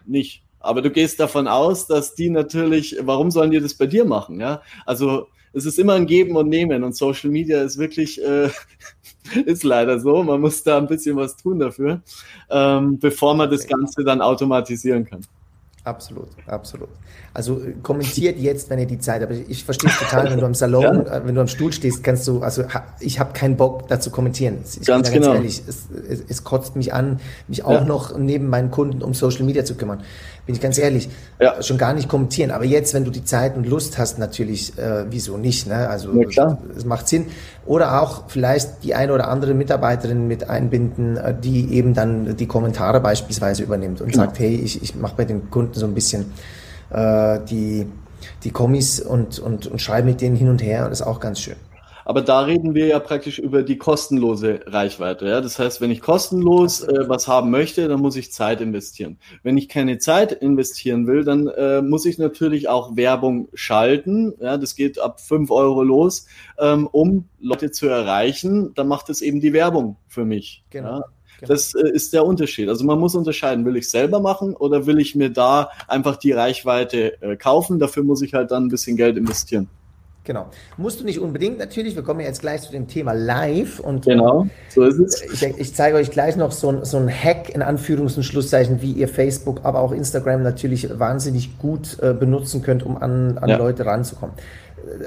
[0.05, 4.05] nicht aber du gehst davon aus, dass die natürlich, warum sollen die das bei dir
[4.05, 4.39] machen?
[4.39, 8.49] Ja, also es ist immer ein Geben und Nehmen und Social Media ist wirklich, äh,
[9.45, 10.23] ist leider so.
[10.23, 12.01] Man muss da ein bisschen was tun dafür,
[12.49, 15.21] ähm, bevor man das Ganze dann automatisieren kann.
[15.87, 16.89] Absolut, absolut.
[17.33, 19.31] Also äh, kommentiert jetzt, wenn ihr die Zeit habt.
[19.47, 21.15] Ich verstehe es total, wenn du am Salon, ja.
[21.15, 22.65] Äh, wenn du am Stuhl stehst, kannst du, also
[22.99, 24.57] ich habe keinen Bock dazu kommentieren.
[24.65, 25.33] Ich ganz bin genau.
[25.33, 27.85] ganz ehrlich, es, es, es, kotzt mich an, mich auch ja.
[27.85, 30.03] noch neben meinen Kunden um Social Media zu kümmern.
[30.47, 31.61] Bin ich ganz ehrlich, ja.
[31.61, 32.51] schon gar nicht kommentieren.
[32.51, 35.67] Aber jetzt, wenn du die Zeit und Lust hast, natürlich, äh, wieso nicht?
[35.67, 35.87] Ne?
[35.89, 36.09] Also
[36.75, 37.25] es macht Sinn.
[37.65, 42.47] Oder auch vielleicht die eine oder andere Mitarbeiterin mit einbinden, äh, die eben dann die
[42.47, 44.23] Kommentare beispielsweise übernimmt und genau.
[44.23, 46.31] sagt, hey, ich, ich mache bei den Kunden so ein bisschen
[46.91, 47.85] äh, die,
[48.45, 50.87] die Kommis und, und, und schreibe mit denen hin und her.
[50.87, 51.57] Das ist auch ganz schön.
[52.07, 55.27] Aber da reden wir ja praktisch über die kostenlose Reichweite.
[55.27, 55.41] Ja?
[55.41, 59.17] Das heißt, wenn ich kostenlos äh, was haben möchte, dann muss ich Zeit investieren.
[59.43, 64.33] Wenn ich keine Zeit investieren will, dann äh, muss ich natürlich auch Werbung schalten.
[64.39, 64.55] Ja?
[64.55, 66.27] Das geht ab fünf Euro los,
[66.57, 68.73] ähm, um Leute zu erreichen.
[68.75, 70.63] Dann macht es eben die Werbung für mich.
[70.69, 70.99] Genau.
[70.99, 71.03] Ja?
[71.41, 71.51] Genau.
[71.51, 72.69] Das äh, ist der Unterschied.
[72.69, 76.31] Also man muss unterscheiden, will ich selber machen oder will ich mir da einfach die
[76.31, 77.79] Reichweite äh, kaufen?
[77.79, 79.67] Dafür muss ich halt dann ein bisschen Geld investieren.
[80.27, 80.47] Genau.
[80.75, 81.95] Musst du nicht unbedingt natürlich.
[81.95, 83.79] Wir kommen jetzt gleich zu dem Thema Live.
[83.79, 85.21] Und genau, so ist es.
[85.21, 88.81] Ich, ich zeige euch gleich noch so ein, so ein Hack in Anführungs- und Schlusszeichen,
[88.81, 93.49] wie ihr Facebook, aber auch Instagram natürlich wahnsinnig gut äh, benutzen könnt, um an, an
[93.49, 93.57] ja.
[93.57, 94.35] Leute ranzukommen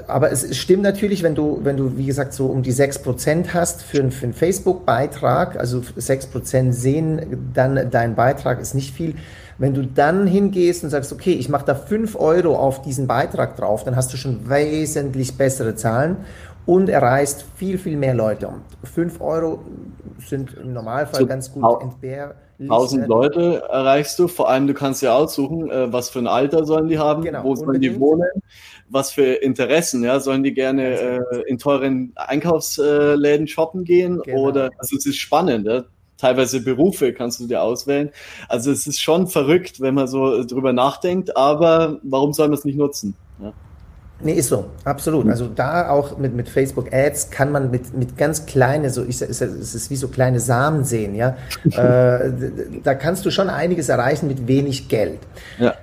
[0.07, 3.81] aber es stimmt natürlich, wenn du, wenn du, wie gesagt, so um die 6% hast
[3.81, 9.15] für, für einen Facebook-Beitrag, also 6% sehen dann dein Beitrag ist nicht viel.
[9.61, 13.57] Wenn du dann hingehst und sagst, okay, ich mache da 5 Euro auf diesen Beitrag
[13.57, 16.17] drauf, dann hast du schon wesentlich bessere Zahlen
[16.65, 18.49] und erreichst viel, viel mehr Leute.
[18.91, 19.59] 5 Euro
[20.17, 22.33] sind im Normalfall so, ganz gut entbehr.
[22.59, 26.65] 1000 Leute erreichst du, vor allem du kannst ja aussuchen, äh, was für ein Alter
[26.65, 28.31] sollen die haben, genau, wo sollen die wohnen,
[28.89, 34.41] was für Interessen, ja, sollen die gerne äh, in teuren Einkaufsläden shoppen gehen genau.
[34.41, 35.83] oder, also es ist spannend, ja?
[36.21, 38.11] Teilweise Berufe kannst du dir auswählen.
[38.47, 42.65] Also es ist schon verrückt, wenn man so drüber nachdenkt, aber warum soll man es
[42.65, 43.15] nicht nutzen?
[43.41, 43.51] Ja?
[44.23, 45.27] Nee, ist so, absolut.
[45.27, 49.19] Also da auch mit, mit Facebook Ads kann man mit, mit ganz kleine, so ich,
[49.19, 51.37] es ist wie so kleine Samen sehen, ja.
[51.71, 52.31] äh,
[52.83, 55.19] da kannst du schon einiges erreichen mit wenig Geld.
[55.57, 55.73] Ja.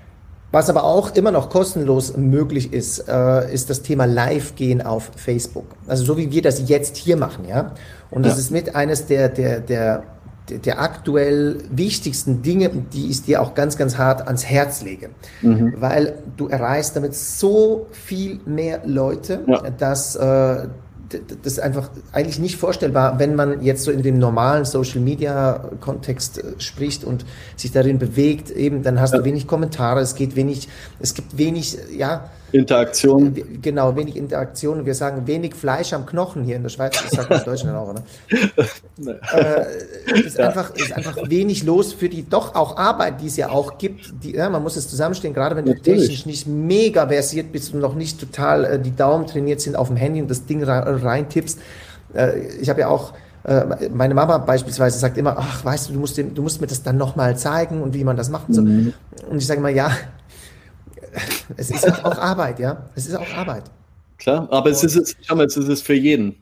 [0.51, 5.67] Was aber auch immer noch kostenlos möglich ist, äh, ist das Thema Live-Gehen auf Facebook.
[5.87, 7.73] Also so wie wir das jetzt hier machen, ja.
[8.11, 8.39] Und das ja.
[8.39, 10.05] ist mit eines der, der, der,
[10.51, 15.11] der aktuell wichtigsten Dinge, die ich dir auch ganz, ganz hart ans Herz lege.
[15.43, 15.75] Mhm.
[15.79, 19.71] Weil du erreichst damit so viel mehr Leute, ja.
[19.71, 20.69] dass äh,
[21.09, 25.71] das ist einfach eigentlich nicht vorstellbar, wenn man jetzt so in dem normalen Social Media
[25.81, 27.25] Kontext äh, spricht und
[27.57, 29.19] sich darin bewegt, eben, dann hast ja.
[29.19, 30.69] du wenig Kommentare, es geht wenig,
[31.01, 33.35] es gibt wenig, ja, Interaktion.
[33.61, 34.87] Genau, wenig Interaktion.
[34.87, 37.01] Wir sagen wenig Fleisch am Knochen hier in der Schweiz.
[37.03, 38.03] Das sagt man in Deutschland auch, ne?
[39.33, 40.49] äh, ist, ja.
[40.49, 44.13] einfach, ist einfach wenig los für die doch auch Arbeit, die es ja auch gibt.
[44.23, 46.01] Die, ja, man muss es zusammenstehen, gerade wenn Natürlich.
[46.01, 49.77] du technisch nicht mega versiert bist und noch nicht total äh, die Daumen trainiert sind
[49.77, 51.59] auf dem Handy und das Ding reintippst.
[52.15, 53.13] Äh, ich habe ja auch
[53.45, 56.83] äh, meine Mama beispielsweise sagt immer, ach, weißt du, du musst, du musst mir das
[56.83, 58.65] dann nochmal zeigen und wie man das machen soll.
[58.65, 58.93] Mhm.
[59.31, 59.91] Und ich sage mal, ja,
[61.57, 62.87] es ist auch Arbeit, ja.
[62.95, 63.65] Es ist auch Arbeit.
[64.19, 66.37] Klar, aber es ist, schau mal, es ist für jeden.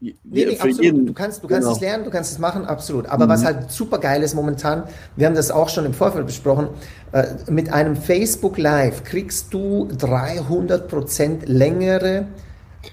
[0.00, 0.80] Nee, nee, für absolut.
[0.82, 1.06] Jeden.
[1.06, 1.74] Du kannst, du kannst genau.
[1.74, 3.06] es lernen, du kannst es machen, absolut.
[3.06, 3.30] Aber mhm.
[3.30, 4.84] was halt super geil ist momentan,
[5.16, 6.68] wir haben das auch schon im Vorfeld besprochen,
[7.12, 12.26] äh, mit einem Facebook Live kriegst du 300% längere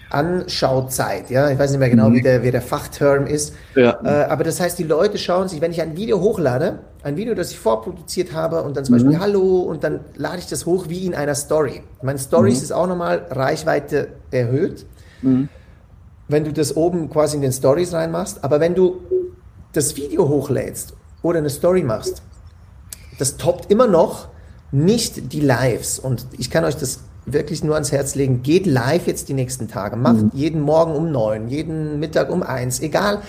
[0.09, 1.29] Anschauzeit.
[1.29, 2.15] Ja, ich weiß nicht mehr genau, mhm.
[2.15, 3.53] wie, der, wie der Fachterm ist.
[3.75, 3.99] Ja.
[4.03, 7.35] Äh, aber das heißt, die Leute schauen sich, wenn ich ein Video hochlade, ein Video,
[7.35, 9.03] das ich vorproduziert habe und dann zum mhm.
[9.03, 11.83] Beispiel Hallo und dann lade ich das hoch wie in einer Story.
[12.01, 12.63] Meine Stories mhm.
[12.63, 14.85] ist auch nochmal Reichweite erhöht,
[15.21, 15.49] mhm.
[16.27, 18.43] wenn du das oben quasi in den Stories reinmachst.
[18.43, 19.01] Aber wenn du
[19.73, 22.21] das Video hochlädst oder eine Story machst,
[23.19, 24.29] das toppt immer noch
[24.71, 25.99] nicht die Lives.
[25.99, 29.67] Und ich kann euch das wirklich nur ans Herz legen, geht live jetzt die nächsten
[29.67, 29.95] Tage.
[29.95, 30.31] Macht mhm.
[30.33, 33.21] jeden Morgen um neun, jeden Mittag um eins, egal.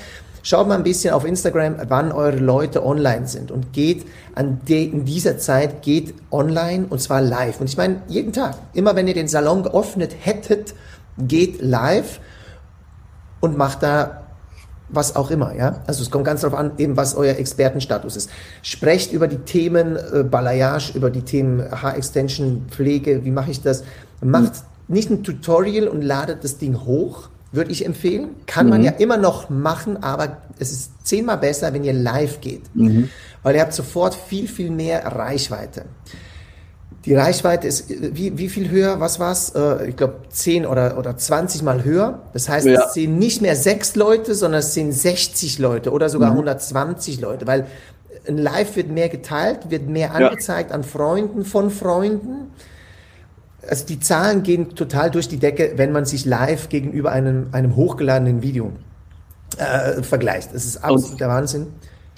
[0.43, 4.85] Schaut mal ein bisschen auf Instagram, wann eure Leute online sind und geht an de,
[4.85, 7.61] in dieser Zeit geht online und zwar live.
[7.61, 10.75] Und ich meine, jeden Tag, immer wenn ihr den Salon geöffnet hättet,
[11.19, 12.21] geht live
[13.41, 14.28] und macht da
[14.89, 15.83] was auch immer, ja.
[15.87, 18.31] Also es kommt ganz darauf an, eben was euer Expertenstatus ist.
[18.63, 23.85] Sprecht über die Themen äh, Balayage, über die Themen Haarextension, Pflege, wie mache ich das?
[24.21, 24.53] Macht
[24.89, 24.95] mhm.
[24.95, 28.31] nicht ein Tutorial und ladet das Ding hoch, würde ich empfehlen.
[28.47, 28.71] Kann mhm.
[28.71, 32.63] man ja immer noch machen, aber es ist zehnmal besser, wenn ihr live geht.
[32.75, 33.11] Mhm.
[33.43, 35.85] Weil ihr habt sofort viel, viel mehr Reichweite.
[37.05, 39.01] Die Reichweite ist wie, wie viel höher?
[39.01, 39.55] Was war's?
[39.55, 42.23] Äh, ich glaube 10 oder, oder 20 Mal höher.
[42.33, 42.85] Das heißt, ja.
[42.87, 46.39] es sehen nicht mehr sechs Leute, sondern es sehen 60 Leute oder sogar mhm.
[46.39, 47.67] 120 Leute, weil
[48.27, 50.77] ein Live wird mehr geteilt, wird mehr angezeigt ja.
[50.77, 52.51] an Freunden von Freunden.
[53.69, 57.77] Also die Zahlen gehen total durch die Decke, wenn man sich live gegenüber einem, einem
[57.77, 58.73] hochgeladenen Video
[59.57, 60.55] äh, vergleicht.
[60.55, 61.69] Das ist absolut der Wahnsinn.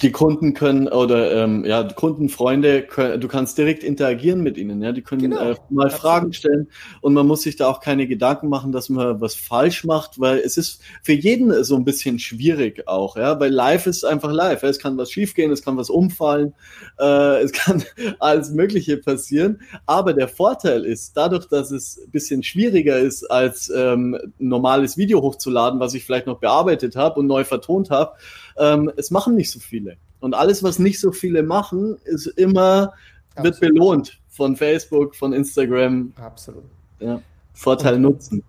[0.03, 2.87] Die Kunden können oder ähm, ja, Kundenfreunde,
[3.19, 5.93] du kannst direkt interagieren mit ihnen, ja, die können genau, äh, mal absolut.
[5.93, 6.69] Fragen stellen
[7.01, 10.39] und man muss sich da auch keine Gedanken machen, dass man was falsch macht, weil
[10.39, 14.63] es ist für jeden so ein bisschen schwierig auch, ja, weil live ist einfach live,
[14.63, 14.69] ja?
[14.69, 16.55] es kann was schiefgehen, es kann was umfallen,
[16.99, 17.83] äh, es kann
[18.19, 23.71] alles Mögliche passieren, aber der Vorteil ist, dadurch, dass es ein bisschen schwieriger ist, als
[23.75, 28.13] ähm, normales Video hochzuladen, was ich vielleicht noch bearbeitet habe und neu vertont habe,
[28.61, 29.97] ähm, es machen nicht so viele.
[30.21, 32.93] Und alles, was nicht so viele machen, ist immer,
[33.35, 33.45] Absolut.
[33.45, 36.13] wird belohnt von Facebook, von Instagram.
[36.17, 36.65] Absolut.
[37.01, 37.21] Ja.
[37.55, 38.43] Vorteil und, nutzen.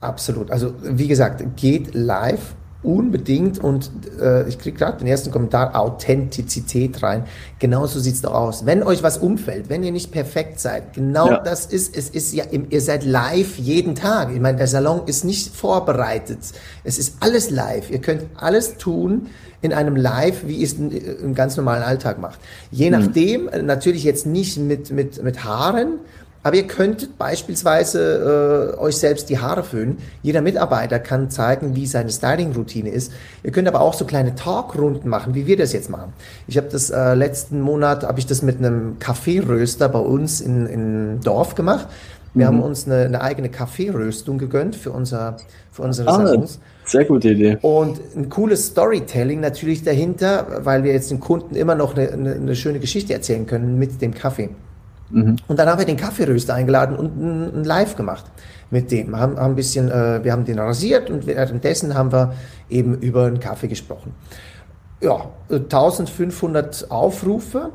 [0.00, 0.50] Absolut.
[0.50, 2.54] Also wie gesagt, geht live
[2.84, 7.24] unbedingt und äh, ich kriege gerade den ersten Kommentar, Authentizität rein.
[7.58, 8.66] Genauso sieht es doch aus.
[8.66, 11.38] Wenn euch was umfällt, wenn ihr nicht perfekt seid, genau ja.
[11.38, 14.30] das ist, es ist ja, ihr seid live jeden Tag.
[14.32, 16.38] Ich meine, der Salon ist nicht vorbereitet.
[16.84, 17.90] Es ist alles live.
[17.90, 19.28] Ihr könnt alles tun
[19.62, 22.38] in einem Live, wie ihr es im ganz normalen Alltag macht.
[22.70, 22.98] Je mhm.
[22.98, 26.00] nachdem, natürlich jetzt nicht mit, mit, mit Haaren,
[26.44, 29.96] aber ihr könntet beispielsweise äh, euch selbst die Haare föhnen.
[30.22, 33.12] Jeder Mitarbeiter kann zeigen, wie seine Styling-Routine ist.
[33.42, 36.12] Ihr könnt aber auch so kleine Talkrunden machen, wie wir das jetzt machen.
[36.46, 40.66] Ich habe das äh, letzten Monat, habe ich das mit einem Kaffeeröster bei uns in,
[40.66, 41.88] in Dorf gemacht.
[42.34, 42.56] Wir mhm.
[42.56, 45.38] haben uns eine, eine eigene Kaffeeröstung gegönnt für, unser,
[45.72, 46.60] für unsere ah, Salons.
[46.84, 47.56] Sehr gute Idee.
[47.62, 52.34] Und ein cooles Storytelling natürlich dahinter, weil wir jetzt den Kunden immer noch eine, eine,
[52.34, 54.50] eine schöne Geschichte erzählen können mit dem Kaffee.
[55.10, 55.36] Mhm.
[55.46, 58.24] Und dann haben wir den Kaffeeröster eingeladen und ein, ein Live gemacht
[58.70, 59.10] mit dem.
[59.10, 62.34] Wir haben, haben ein bisschen, äh, wir haben den rasiert und währenddessen haben wir
[62.68, 64.12] eben über den Kaffee gesprochen.
[65.00, 67.70] Ja, 1500 Aufrufe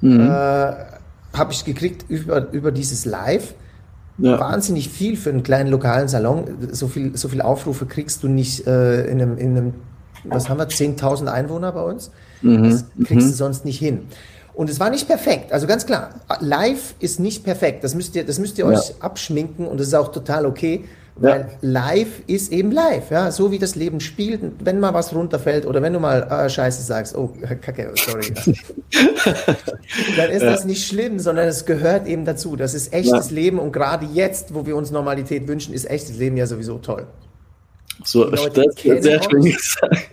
[0.00, 0.20] mhm.
[0.20, 3.54] äh, habe ich gekriegt über, über dieses Live.
[4.18, 4.40] Ja.
[4.40, 6.68] Wahnsinnig viel für einen kleinen lokalen Salon.
[6.72, 9.74] So viel, so viel Aufrufe kriegst du nicht äh, in, einem, in einem,
[10.24, 12.10] was haben wir, 10.000 Einwohner bei uns.
[12.42, 12.64] Mhm.
[12.64, 13.30] Das kriegst mhm.
[13.30, 14.06] du sonst nicht hin.
[14.58, 15.52] Und es war nicht perfekt.
[15.52, 17.84] Also ganz klar, live ist nicht perfekt.
[17.84, 18.72] Das müsst ihr, das müsst ihr ja.
[18.72, 20.84] euch abschminken und das ist auch total okay.
[21.14, 21.46] Weil ja.
[21.60, 24.40] live ist eben live, ja, so wie das Leben spielt.
[24.58, 28.34] Wenn mal was runterfällt oder wenn du mal äh, Scheiße sagst, oh, Kacke, sorry,
[30.16, 30.50] dann ist ja.
[30.50, 32.56] das nicht schlimm, sondern es gehört eben dazu.
[32.56, 36.36] Das ist echtes Leben und gerade jetzt, wo wir uns Normalität wünschen, ist echtes Leben
[36.36, 37.06] ja sowieso toll.
[38.04, 40.08] So, die Leute das wird sehr schön gesagt.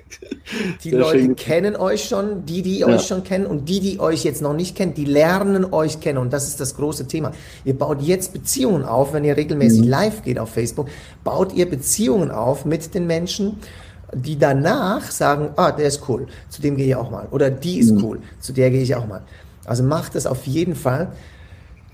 [0.83, 1.35] Die sehr Leute schön.
[1.35, 2.87] kennen euch schon, die, die ja.
[2.87, 6.17] euch schon kennen und die, die euch jetzt noch nicht kennen, die lernen euch kennen
[6.19, 7.31] und das ist das große Thema.
[7.63, 9.89] Ihr baut jetzt Beziehungen auf, wenn ihr regelmäßig mhm.
[9.89, 10.87] live geht auf Facebook,
[11.23, 13.59] baut ihr Beziehungen auf mit den Menschen,
[14.13, 17.27] die danach sagen, ah, der ist cool, zu dem gehe ich auch mal.
[17.31, 18.03] Oder die ist mhm.
[18.03, 19.21] cool, zu der gehe ich auch mal.
[19.65, 21.11] Also macht das auf jeden Fall.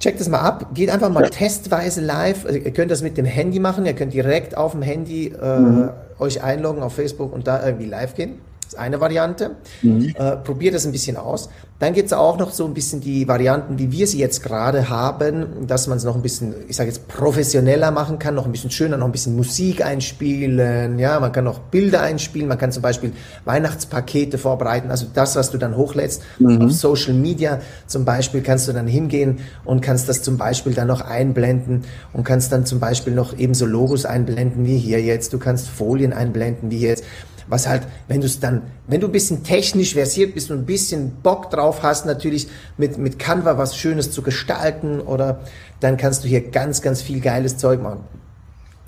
[0.01, 1.29] Checkt das mal ab, geht einfach mal ja.
[1.29, 2.47] testweise live.
[2.47, 5.59] Also ihr könnt das mit dem Handy machen, ihr könnt direkt auf dem Handy äh,
[5.59, 5.89] mhm.
[6.17, 8.39] euch einloggen auf Facebook und da irgendwie live gehen.
[8.63, 9.51] Das ist eine Variante.
[9.83, 10.15] Mhm.
[10.17, 11.49] Äh, probiert das ein bisschen aus.
[11.81, 14.89] Dann gibt es auch noch so ein bisschen die Varianten, wie wir sie jetzt gerade
[14.89, 18.51] haben, dass man es noch ein bisschen, ich sage jetzt, professioneller machen kann, noch ein
[18.51, 20.99] bisschen schöner, noch ein bisschen Musik einspielen.
[20.99, 23.13] Ja, man kann noch Bilder einspielen, man kann zum Beispiel
[23.45, 24.91] Weihnachtspakete vorbereiten.
[24.91, 26.61] Also das, was du dann hochlädst mhm.
[26.61, 30.87] auf Social Media zum Beispiel, kannst du dann hingehen und kannst das zum Beispiel dann
[30.87, 35.33] noch einblenden und kannst dann zum Beispiel noch ebenso Logos einblenden wie hier jetzt.
[35.33, 37.03] Du kannst Folien einblenden wie jetzt
[37.51, 40.65] was halt, wenn du es dann, wenn du ein bisschen technisch versiert bist und ein
[40.65, 42.47] bisschen Bock drauf hast, natürlich
[42.77, 45.41] mit, mit Canva was Schönes zu gestalten oder
[45.81, 48.05] dann kannst du hier ganz, ganz viel geiles Zeug machen.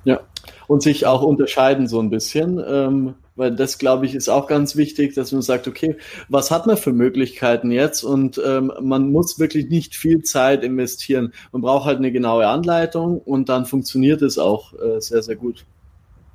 [0.05, 0.21] Ja,
[0.67, 4.77] und sich auch unterscheiden so ein bisschen, ähm, weil das, glaube ich, ist auch ganz
[4.77, 5.97] wichtig, dass man sagt, okay,
[6.29, 8.03] was hat man für Möglichkeiten jetzt?
[8.03, 11.33] Und ähm, man muss wirklich nicht viel Zeit investieren.
[11.51, 15.65] Man braucht halt eine genaue Anleitung und dann funktioniert es auch äh, sehr, sehr gut.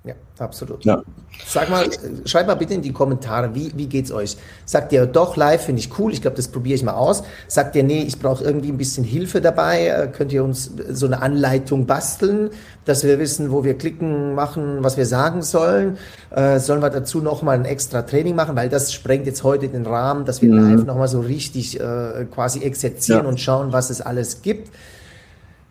[0.09, 0.87] Ja, absolut.
[0.87, 1.03] Ja.
[1.47, 1.87] Sag mal,
[2.25, 4.39] schreibt mal bitte in die Kommentare, wie, wie geht's euch?
[4.65, 7.25] Sagt ihr doch live, finde ich cool, ich glaube, das probiere ich mal aus.
[7.47, 11.05] Sagt ihr, nee, ich brauche irgendwie ein bisschen Hilfe dabei, äh, könnt ihr uns so
[11.05, 12.49] eine Anleitung basteln,
[12.87, 15.99] dass wir wissen, wo wir klicken, machen, was wir sagen sollen?
[16.31, 19.85] Äh, sollen wir dazu nochmal ein extra Training machen, weil das sprengt jetzt heute den
[19.85, 20.71] Rahmen, dass wir mhm.
[20.71, 23.29] live nochmal so richtig äh, quasi exerzieren ja.
[23.29, 24.71] und schauen, was es alles gibt.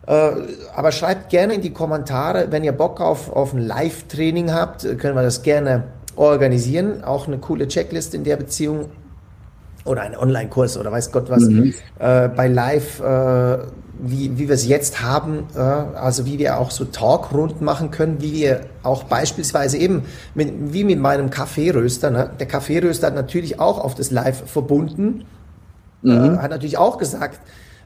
[0.08, 0.30] Äh,
[0.74, 5.14] aber schreibt gerne in die Kommentare, wenn ihr Bock auf, auf ein Live-Training habt, können
[5.14, 5.84] wir das gerne
[6.16, 7.04] organisieren.
[7.04, 8.86] Auch eine coole Checkliste in der Beziehung
[9.84, 11.74] oder ein Online-Kurs oder weiß Gott was mhm.
[11.98, 13.58] äh, bei Live, äh,
[14.00, 18.22] wie, wie wir es jetzt haben, äh, also wie wir auch so Talkrunden machen können,
[18.22, 20.04] wie wir auch beispielsweise eben
[20.34, 22.10] mit, wie mit meinem Kaffeeröster.
[22.10, 22.30] Ne?
[22.40, 25.26] Der Kaffeeröster hat natürlich auch auf das Live verbunden,
[26.00, 26.34] mhm.
[26.34, 27.40] Äh, hat natürlich auch gesagt,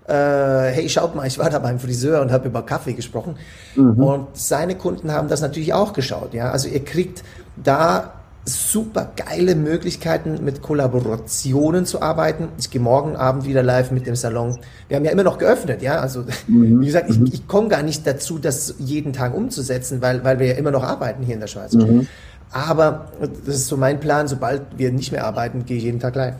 [0.08, 3.36] äh, hey, schaut mal, ich war da beim Friseur und habe über Kaffee gesprochen.
[3.76, 4.02] Mhm.
[4.02, 6.34] Und seine Kunden haben das natürlich auch geschaut.
[6.34, 7.22] Ja, also ihr kriegt
[7.62, 12.48] da super geile Möglichkeiten mit Kollaborationen zu arbeiten.
[12.58, 14.58] Ich gehe morgen Abend wieder live mit dem Salon.
[14.88, 15.98] Wir haben ja immer noch geöffnet, ja.
[15.98, 16.80] Also mhm.
[16.80, 17.30] wie gesagt, ich, mhm.
[17.32, 20.82] ich komme gar nicht dazu, das jeden Tag umzusetzen, weil, weil wir ja immer noch
[20.82, 21.74] arbeiten hier in der Schweiz.
[21.74, 22.08] Mhm.
[22.50, 23.12] Aber
[23.46, 26.34] das ist so mein Plan, sobald wir nicht mehr arbeiten, gehe ich jeden Tag live.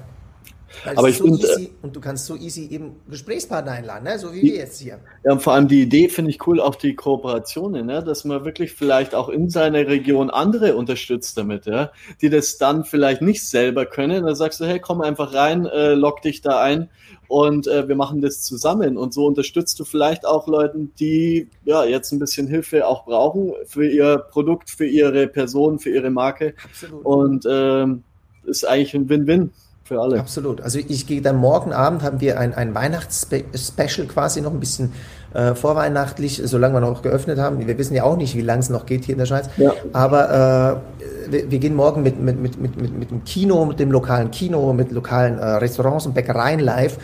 [0.85, 1.47] Weil aber ich so finde.
[1.47, 4.18] Äh, und du kannst so easy eben Gesprächspartner einladen, ne?
[4.18, 4.99] so wie die, wir jetzt hier.
[5.25, 8.03] Ja, und vor allem die Idee finde ich cool, auch die Kooperationen, ne?
[8.03, 11.93] dass man wirklich vielleicht auch in seiner Region andere unterstützt damit, ja?
[12.20, 14.25] die das dann vielleicht nicht selber können.
[14.25, 16.89] Dann sagst du, hey, komm einfach rein, äh, lock dich da ein
[17.29, 18.97] und äh, wir machen das zusammen.
[18.97, 23.53] Und so unterstützt du vielleicht auch Leuten, die ja jetzt ein bisschen Hilfe auch brauchen
[23.64, 26.55] für ihr Produkt, für ihre Person, für ihre Marke.
[26.62, 27.05] Absolut.
[27.05, 28.05] Und ähm,
[28.45, 29.51] ist eigentlich ein Win-Win
[29.85, 30.20] für alle.
[30.20, 30.61] Absolut.
[30.61, 34.93] Also ich gehe dann morgen Abend, haben wir ein, ein Weihnachtsspecial quasi noch ein bisschen
[35.35, 37.66] äh, vorweihnachtlich, solange wir noch geöffnet haben.
[37.66, 39.49] Wir wissen ja auch nicht, wie lange es noch geht hier in der Schweiz.
[39.57, 39.72] Ja.
[39.93, 40.83] Aber
[41.28, 43.91] äh, wir, wir, gehen morgen mit, mit, mit, mit, mit, mit dem Kino, mit dem
[43.91, 46.99] lokalen Kino, mit lokalen äh, Restaurants und Bäckereien live,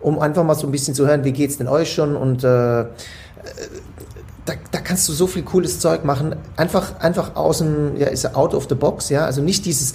[0.00, 2.42] um einfach mal so ein bisschen zu hören, wie geht es denn euch schon und
[2.42, 2.84] äh,
[4.46, 6.36] da, da kannst du so viel cooles Zeug machen.
[6.56, 9.24] Einfach, einfach aus dem, ja, ist out of the box, ja.
[9.24, 9.94] Also nicht dieses,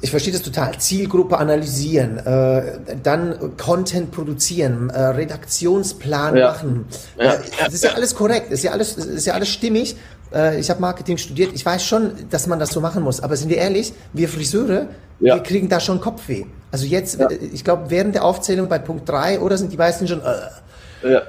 [0.00, 0.78] ich verstehe das total.
[0.78, 6.52] Zielgruppe analysieren, äh, dann Content produzieren, äh, Redaktionsplan ja.
[6.52, 6.86] machen.
[7.18, 7.34] Ja.
[7.34, 9.96] Äh, das ist ja alles korrekt, ist ja alles, ist ja alles stimmig.
[10.32, 11.52] Äh, ich habe Marketing studiert.
[11.54, 13.20] Ich weiß schon, dass man das so machen muss.
[13.20, 14.86] Aber sind wir ehrlich, wir Friseure,
[15.20, 15.34] ja.
[15.34, 16.44] wir kriegen da schon Kopfweh.
[16.72, 17.18] Also jetzt,
[17.52, 20.20] ich glaube, während der Aufzählung bei Punkt 3 oder sind die meisten schon.
[20.22, 21.12] Äh.
[21.12, 21.22] Ja.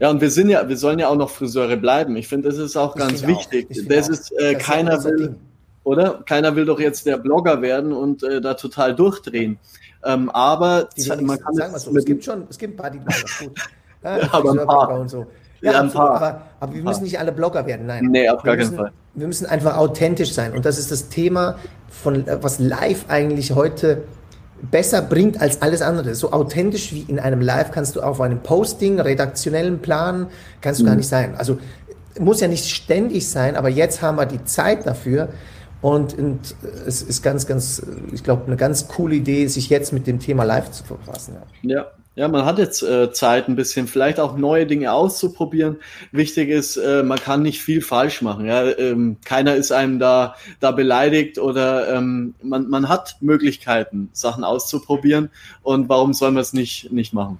[0.00, 2.16] Ja, und wir sind ja, wir sollen ja auch noch Friseure bleiben.
[2.16, 3.68] Ich finde, das ist auch ich ganz wichtig.
[3.88, 4.12] Das auch.
[4.12, 5.36] ist, äh, das keiner will.
[5.84, 6.22] Oder?
[6.26, 9.58] Keiner will doch jetzt der Blogger werden und äh, da total durchdrehen.
[10.04, 10.88] Ähm, aber
[11.20, 13.38] man kann sagen es so, es gibt schon, es gibt ein paar, die machen das
[13.38, 13.58] gut.
[14.04, 14.98] Ja, ja aber ein paar.
[14.98, 15.26] Und so.
[15.60, 16.16] Ja, ja ein paar.
[16.16, 18.06] Aber, aber wir müssen nicht alle Blogger werden, nein.
[18.06, 18.92] Nee, auf gar müssen, keinen Fall.
[19.14, 20.54] Wir müssen einfach authentisch sein.
[20.54, 21.56] Und das ist das Thema
[21.88, 24.02] von, was live eigentlich heute
[24.60, 26.14] besser bringt als alles andere.
[26.14, 30.28] So authentisch wie in einem Live kannst du auf einem Posting, redaktionellen Plan,
[30.60, 30.88] kannst du mhm.
[30.88, 31.34] gar nicht sein.
[31.36, 31.58] Also
[32.18, 35.28] muss ja nicht ständig sein, aber jetzt haben wir die Zeit dafür.
[35.82, 36.54] Und, und
[36.86, 40.44] es ist ganz, ganz, ich glaube, eine ganz coole Idee, sich jetzt mit dem Thema
[40.44, 41.36] live zu verfassen.
[41.62, 41.76] Ja.
[41.76, 41.86] ja.
[42.14, 45.76] Ja, man hat jetzt äh, Zeit, ein bisschen vielleicht auch neue Dinge auszuprobieren.
[46.10, 48.44] Wichtig ist, äh, man kann nicht viel falsch machen.
[48.44, 48.64] Ja?
[48.76, 55.30] Ähm, keiner ist einem da, da beleidigt oder ähm, man, man hat Möglichkeiten, Sachen auszuprobieren.
[55.62, 57.38] Und warum soll man es nicht, nicht machen?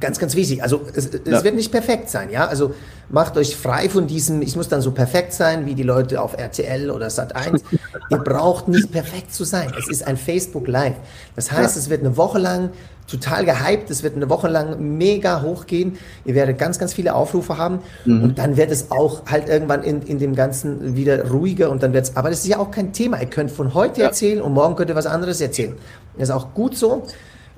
[0.00, 0.62] Ganz, ganz wichtig.
[0.62, 1.44] Also es, es ja.
[1.44, 2.46] wird nicht perfekt sein, ja.
[2.46, 2.74] Also
[3.08, 6.36] macht euch frei von diesem, ich muss dann so perfekt sein wie die Leute auf
[6.36, 7.62] RTL oder Sat1.
[8.10, 9.72] Ihr braucht nicht perfekt zu sein.
[9.78, 10.96] Es ist ein Facebook Live.
[11.34, 11.82] Das heißt, ja.
[11.82, 12.70] es wird eine Woche lang
[13.06, 15.96] total gehypt, es wird eine Woche lang mega hochgehen.
[16.24, 18.22] Ihr werdet ganz, ganz viele Aufrufe haben mhm.
[18.22, 21.92] und dann wird es auch halt irgendwann in, in dem Ganzen wieder ruhiger und dann
[21.92, 23.20] wird es, aber das ist ja auch kein Thema.
[23.20, 24.08] Ihr könnt von heute ja.
[24.08, 25.74] erzählen und morgen könnt ihr was anderes erzählen.
[26.18, 27.06] Das ist auch gut so.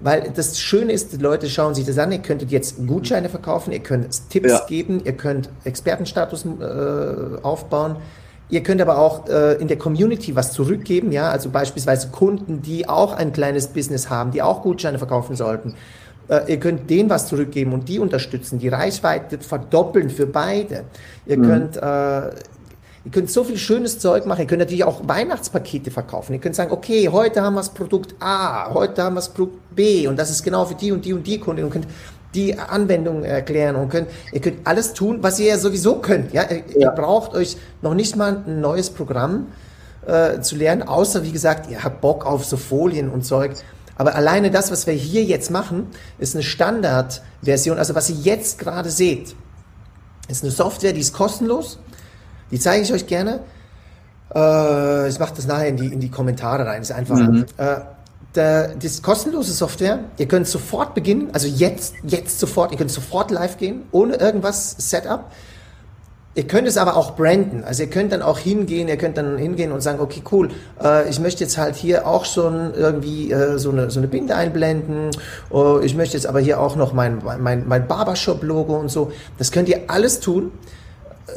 [0.01, 3.73] Weil das Schöne ist, die Leute schauen sich das an, ihr könntet jetzt Gutscheine verkaufen,
[3.73, 4.65] ihr könnt Tipps ja.
[4.67, 7.97] geben, ihr könnt Expertenstatus äh, aufbauen.
[8.51, 12.89] Ihr könnt aber auch äh, in der Community was zurückgeben, ja, also beispielsweise Kunden, die
[12.89, 15.75] auch ein kleines Business haben, die auch Gutscheine verkaufen sollten.
[16.29, 20.85] Äh, ihr könnt denen was zurückgeben und die unterstützen, die Reichweite verdoppeln für beide.
[21.27, 21.43] Ihr mhm.
[21.43, 22.31] könnt äh,
[23.09, 24.41] Ihr könnt so viel schönes Zeug machen.
[24.41, 26.35] Ihr könnt natürlich auch Weihnachtspakete verkaufen.
[26.35, 29.75] Ihr könnt sagen, okay, heute haben wir das Produkt A, heute haben wir das Produkt
[29.75, 31.65] B und das ist genau für die und die und die Kunden.
[31.65, 31.87] Und könnt
[32.35, 36.35] die Anwendung erklären und könnt, ihr könnt alles tun, was ihr ja sowieso könnt.
[36.35, 36.43] Ja?
[36.51, 36.81] Ihr, ja.
[36.81, 39.47] ihr braucht euch noch nicht mal ein neues Programm
[40.07, 43.53] äh, zu lernen, außer wie gesagt, ihr habt Bock auf so Folien und Zeug.
[43.97, 45.87] Aber alleine das, was wir hier jetzt machen,
[46.19, 47.79] ist eine Standardversion.
[47.79, 49.35] Also was ihr jetzt gerade seht,
[50.29, 51.79] ist eine Software, die ist kostenlos
[52.51, 53.41] die zeige ich euch gerne.
[54.35, 56.81] Äh, ich mache das nachher in die, in die Kommentare rein.
[56.81, 57.19] Das ist einfach.
[57.19, 57.47] Mhm.
[57.57, 57.77] Äh,
[58.35, 60.01] der, das ist kostenlose Software.
[60.19, 62.73] Ihr könnt sofort beginnen, also jetzt, jetzt sofort.
[62.73, 65.31] Ihr könnt sofort live gehen, ohne irgendwas Setup.
[66.35, 67.65] Ihr könnt es aber auch branden.
[67.65, 71.09] Also ihr könnt dann auch hingehen, ihr könnt dann hingehen und sagen, okay, cool, äh,
[71.09, 75.11] ich möchte jetzt halt hier auch schon irgendwie äh, so, eine, so eine Binde einblenden.
[75.51, 79.11] Oh, ich möchte jetzt aber hier auch noch mein, mein, mein Barbershop-Logo und so.
[79.37, 80.53] Das könnt ihr alles tun.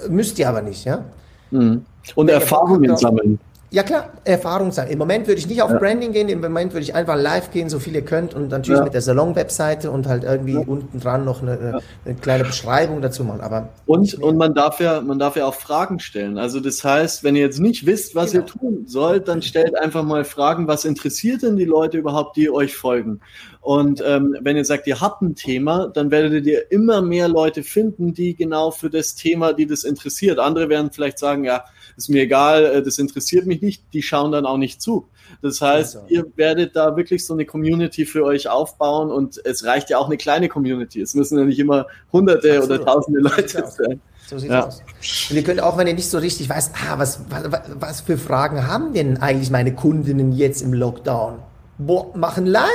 [0.09, 1.03] Müsst ihr aber nicht, ja?
[1.51, 1.85] Mhm.
[2.15, 3.39] Und Erfahrungen sammeln.
[3.73, 4.89] Ja klar, Erfahrung sein.
[4.89, 5.77] Im Moment würde ich nicht auf ja.
[5.77, 8.79] Branding gehen, im Moment würde ich einfach live gehen, so viel ihr könnt und natürlich
[8.79, 8.83] ja.
[8.83, 10.59] mit der Salon-Webseite und halt irgendwie ja.
[10.59, 13.39] unten dran noch eine, eine, kleine Beschreibung dazu machen.
[13.39, 16.37] Aber und, und man darf ja, man darf ja auch Fragen stellen.
[16.37, 18.43] Also das heißt, wenn ihr jetzt nicht wisst, was genau.
[18.43, 22.49] ihr tun sollt, dann stellt einfach mal Fragen, was interessiert denn die Leute überhaupt, die
[22.51, 23.21] euch folgen?
[23.61, 27.63] Und ähm, wenn ihr sagt, ihr habt ein Thema, dann werdet ihr immer mehr Leute
[27.63, 30.39] finden, die genau für das Thema, die das interessiert.
[30.39, 31.63] Andere werden vielleicht sagen, ja,
[32.01, 35.07] ist mir egal, äh, das interessiert mich nicht, die schauen dann auch nicht zu.
[35.41, 36.07] Das heißt, also.
[36.09, 40.07] ihr werdet da wirklich so eine Community für euch aufbauen und es reicht ja auch
[40.07, 41.01] eine kleine Community.
[41.01, 42.81] Es müssen ja nicht immer hunderte Absolut.
[42.81, 44.01] oder tausende Leute sein.
[44.27, 44.65] So sieht's ja.
[44.65, 44.81] aus.
[45.29, 48.17] Und ihr könnt auch, wenn ihr nicht so richtig weißt, ah, was, was, was für
[48.17, 51.39] Fragen haben denn eigentlich meine Kundinnen jetzt im Lockdown?
[51.77, 52.69] Boah, machen live,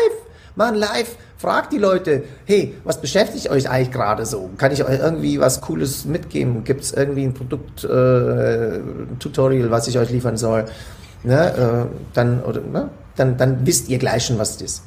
[0.57, 4.49] machen live Fragt die Leute, hey, was beschäftigt euch eigentlich gerade so?
[4.57, 6.65] Kann ich euch irgendwie was Cooles mitgeben?
[6.65, 10.65] Gibt es irgendwie ein Produkt-Tutorial, äh, was ich euch liefern soll?
[11.25, 11.55] Ne?
[11.55, 11.85] Äh,
[12.15, 12.89] dann, oder, ne?
[13.17, 14.83] dann, dann wisst ihr gleich schon, was es ist.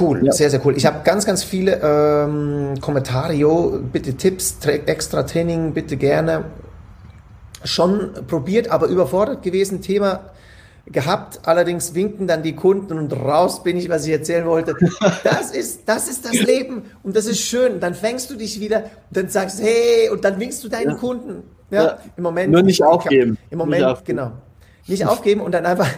[0.00, 0.32] Cool, ja.
[0.32, 0.76] sehr, sehr cool.
[0.76, 3.34] Ich habe ganz, ganz viele ähm, Kommentare.
[3.34, 6.46] Jo, bitte Tipps, extra Training, bitte gerne.
[7.62, 9.82] Schon probiert, aber überfordert gewesen.
[9.82, 10.32] Thema
[10.86, 11.40] gehabt.
[11.44, 14.74] Allerdings winken dann die Kunden und raus bin ich, was ich erzählen wollte.
[15.24, 17.80] Das ist, das ist das Leben und das ist schön.
[17.80, 20.94] Dann fängst du dich wieder, dann sagst du, hey, und dann winkst du deinen ja.
[20.94, 21.42] Kunden.
[21.70, 22.52] Ja, ja, im Moment.
[22.52, 23.38] Nur nicht aufgeben.
[23.50, 24.18] Im Moment, nicht aufgeben.
[24.18, 24.32] genau.
[24.86, 25.88] Nicht aufgeben und dann einfach,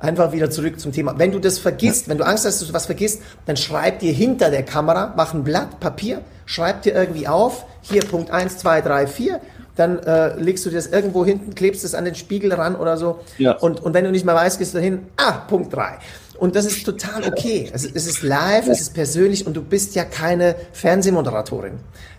[0.00, 1.18] einfach wieder zurück zum Thema.
[1.18, 2.10] Wenn du das vergisst, ja.
[2.10, 5.34] wenn du Angst hast, dass du was vergisst, dann schreib dir hinter der Kamera, mach
[5.34, 9.40] ein Blatt Papier, schreib dir irgendwie auf, hier Punkt 1, 2, 3, 4
[9.76, 13.20] dann äh, legst du das irgendwo hinten, klebst es an den Spiegel ran oder so.
[13.38, 13.52] Ja.
[13.52, 15.98] Und, und wenn du nicht mehr weißt, gehst du dahin, ah, Punkt drei.
[16.38, 17.70] Und das ist total okay.
[17.72, 21.74] Es, es ist live, es ist persönlich und du bist ja keine Fernsehmoderatorin.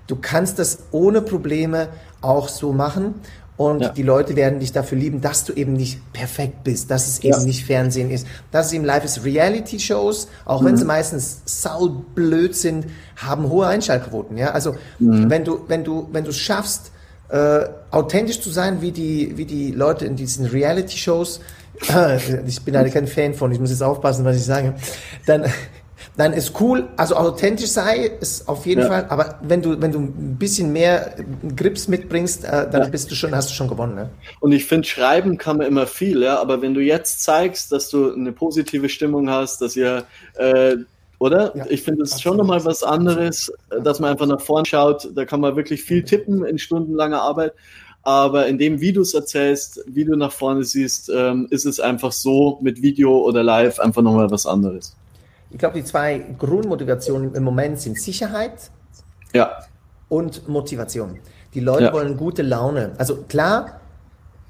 [0.08, 1.90] Du kannst das ohne Probleme
[2.22, 3.16] auch so machen.
[3.58, 3.90] Und ja.
[3.90, 7.44] die Leute werden dich dafür lieben, dass du eben nicht perfekt bist, dass es eben
[7.44, 9.26] nicht Fernsehen ist, dass es eben live ist.
[9.26, 10.66] Reality-Shows, auch mhm.
[10.68, 12.86] wenn sie meistens saublöd sind,
[13.16, 14.38] haben hohe Einschaltquoten.
[14.38, 15.32] Ja, also mhm.
[15.32, 16.92] wenn du wenn du wenn du schaffst,
[17.30, 21.42] äh, authentisch zu sein, wie die, wie die Leute in diesen Reality-Shows.
[22.48, 24.76] ich bin halt kein Fan von, ich muss jetzt aufpassen, was ich sage.
[25.26, 25.46] Dann,
[26.16, 28.88] dann ist cool, also authentisch sei, ist auf jeden ja.
[28.88, 31.16] Fall, aber wenn du, wenn du ein bisschen mehr
[31.56, 32.88] Grips mitbringst, äh, dann ja.
[32.88, 33.94] bist du schon, hast du schon gewonnen.
[33.94, 34.10] Ne?
[34.40, 37.90] Und ich finde, schreiben kann man immer viel, ja, aber wenn du jetzt zeigst, dass
[37.90, 40.06] du eine positive Stimmung hast, dass ihr
[40.36, 40.78] äh,
[41.20, 41.56] oder?
[41.56, 43.52] Ja, ich finde es schon nochmal was anderes,
[43.84, 45.10] dass man einfach nach vorn schaut.
[45.16, 47.54] Da kann man wirklich viel tippen in stundenlanger Arbeit.
[48.04, 51.80] Aber in dem, wie du es erzählst, wie du nach vorne siehst, ähm, ist es
[51.80, 54.96] einfach so mit Video oder live einfach nochmal was anderes.
[55.50, 58.72] Ich glaube, die zwei Grundmotivationen im Moment sind Sicherheit
[59.34, 59.58] ja.
[60.10, 61.20] und Motivation.
[61.54, 61.94] Die Leute ja.
[61.94, 62.92] wollen gute Laune.
[62.98, 63.82] Also klar,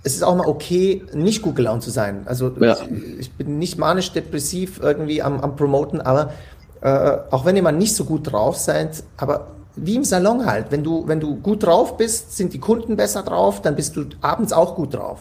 [0.04, 2.24] es ist auch mal okay, nicht gut gelaunt zu sein.
[2.26, 2.74] Also ja.
[2.74, 6.34] ich, ich, bin nicht manisch-depressiv irgendwie am, am Promoten, aber
[6.82, 10.68] äh, auch wenn ihr mal nicht so gut drauf seid, aber wie im Salon halt,
[10.72, 14.06] wenn du, wenn du gut drauf bist, sind die Kunden besser drauf, dann bist du
[14.22, 15.20] abends auch gut drauf.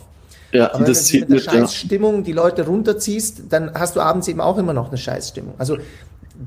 [0.53, 2.21] Ja, aber das wenn du mit der Scheißstimmung ja.
[2.23, 5.55] die Leute runterziehst, dann hast du abends eben auch immer noch eine Scheißstimmung.
[5.59, 5.77] Also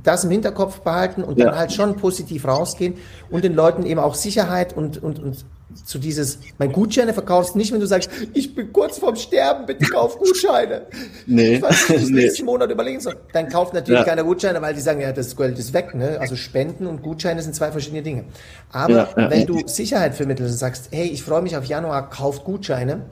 [0.04, 1.46] das im Hinterkopf behalten und ja.
[1.46, 2.96] dann halt schon positiv rausgehen
[3.30, 5.46] und den Leuten eben auch Sicherheit und, und, und
[5.86, 9.86] zu dieses, mein Gutscheine verkaufst nicht, wenn du sagst, ich bin kurz vorm Sterben, bitte
[9.86, 10.88] kauf Gutscheine.
[11.26, 11.56] nee.
[11.56, 12.22] Ich weiß nicht, ich nee.
[12.24, 13.16] nächsten Monat überlegen soll.
[13.34, 14.06] Dann kauft natürlich ja.
[14.06, 16.18] keiner Gutscheine, weil die sagen, ja, das Geld ist weg, ne?
[16.20, 18.26] Also Spenden und Gutscheine sind zwei verschiedene Dinge.
[18.72, 19.30] Aber ja, ja.
[19.30, 23.04] wenn du Sicherheit vermittelst und sagst, hey, ich freue mich auf Januar, kauft Gutscheine,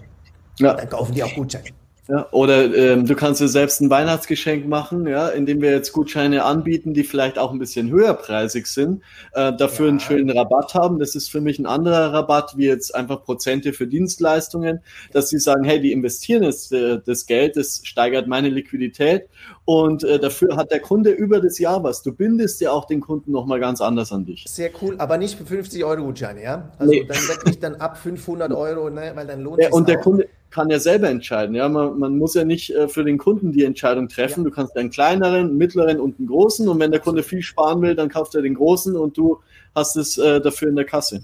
[0.60, 1.66] dann kaufen die auch Gutscheine.
[2.10, 6.46] Ja, oder ähm, du kannst dir selbst ein Weihnachtsgeschenk machen, ja, indem wir jetzt Gutscheine
[6.46, 9.04] anbieten, die vielleicht auch ein bisschen höherpreisig sind,
[9.34, 9.92] äh, dafür ja.
[9.92, 11.00] einen schönen Rabatt haben.
[11.00, 14.80] Das ist für mich ein anderer Rabatt, wie jetzt einfach Prozente für Dienstleistungen,
[15.12, 19.28] dass sie sagen, hey, die investieren jetzt äh, das Geld, das steigert meine Liquidität
[19.66, 22.04] und äh, dafür hat der Kunde über das Jahr was.
[22.04, 24.46] Du bindest ja auch den Kunden nochmal ganz anders an dich.
[24.48, 26.72] Sehr cool, aber nicht für 50 Euro Gutscheine, ja?
[26.78, 27.06] Also nee.
[27.06, 29.98] dann wirklich dann ab 500 Euro, ne, weil dann lohnt ja, Und der.
[29.98, 31.56] Kunde kann ja selber entscheiden.
[31.56, 34.44] Ja, man, man muss ja nicht äh, für den Kunden die Entscheidung treffen.
[34.44, 34.50] Ja.
[34.50, 36.68] Du kannst einen kleineren, einen mittleren und einen großen.
[36.68, 39.40] Und wenn der Kunde viel sparen will, dann kauft er den großen und du
[39.76, 41.22] hast es äh, dafür in der Kasse.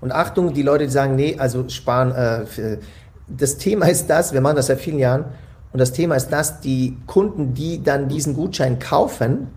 [0.00, 2.12] Und Achtung, die Leute, die sagen, nee, also sparen.
[2.12, 2.78] Äh, für,
[3.28, 5.24] das Thema ist das, wir machen das seit vielen Jahren.
[5.72, 9.48] Und das Thema ist das, die Kunden, die dann diesen Gutschein kaufen,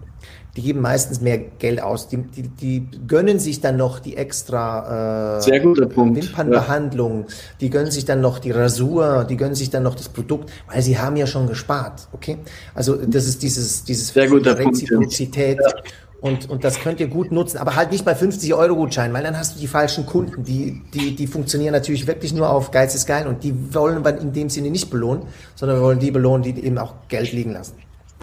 [0.56, 2.08] die geben meistens mehr Geld aus.
[2.08, 6.22] Die, die, die gönnen sich dann noch die extra äh, Sehr guter Punkt.
[6.22, 7.36] Wimpernbehandlung, ja.
[7.62, 10.82] die gönnen sich dann noch die Rasur, die gönnen sich dann noch das Produkt, weil
[10.82, 12.08] sie haben ja schon gespart.
[12.14, 12.38] Okay?
[12.74, 15.60] Also das ist dieses, dieses Sehr guter Reziprozität.
[15.60, 15.84] Punkt, ja.
[16.22, 19.24] Und, und das könnt ihr gut nutzen, aber halt nicht bei 50 Euro Gutschein, weil
[19.24, 20.44] dann hast du die falschen Kunden.
[20.44, 24.18] Die, die, die funktionieren natürlich wirklich nur auf Geiz ist geil und die wollen wir
[24.20, 25.24] in dem Sinne nicht belohnen,
[25.56, 27.76] sondern wir wollen die belohnen, die eben auch Geld liegen lassen.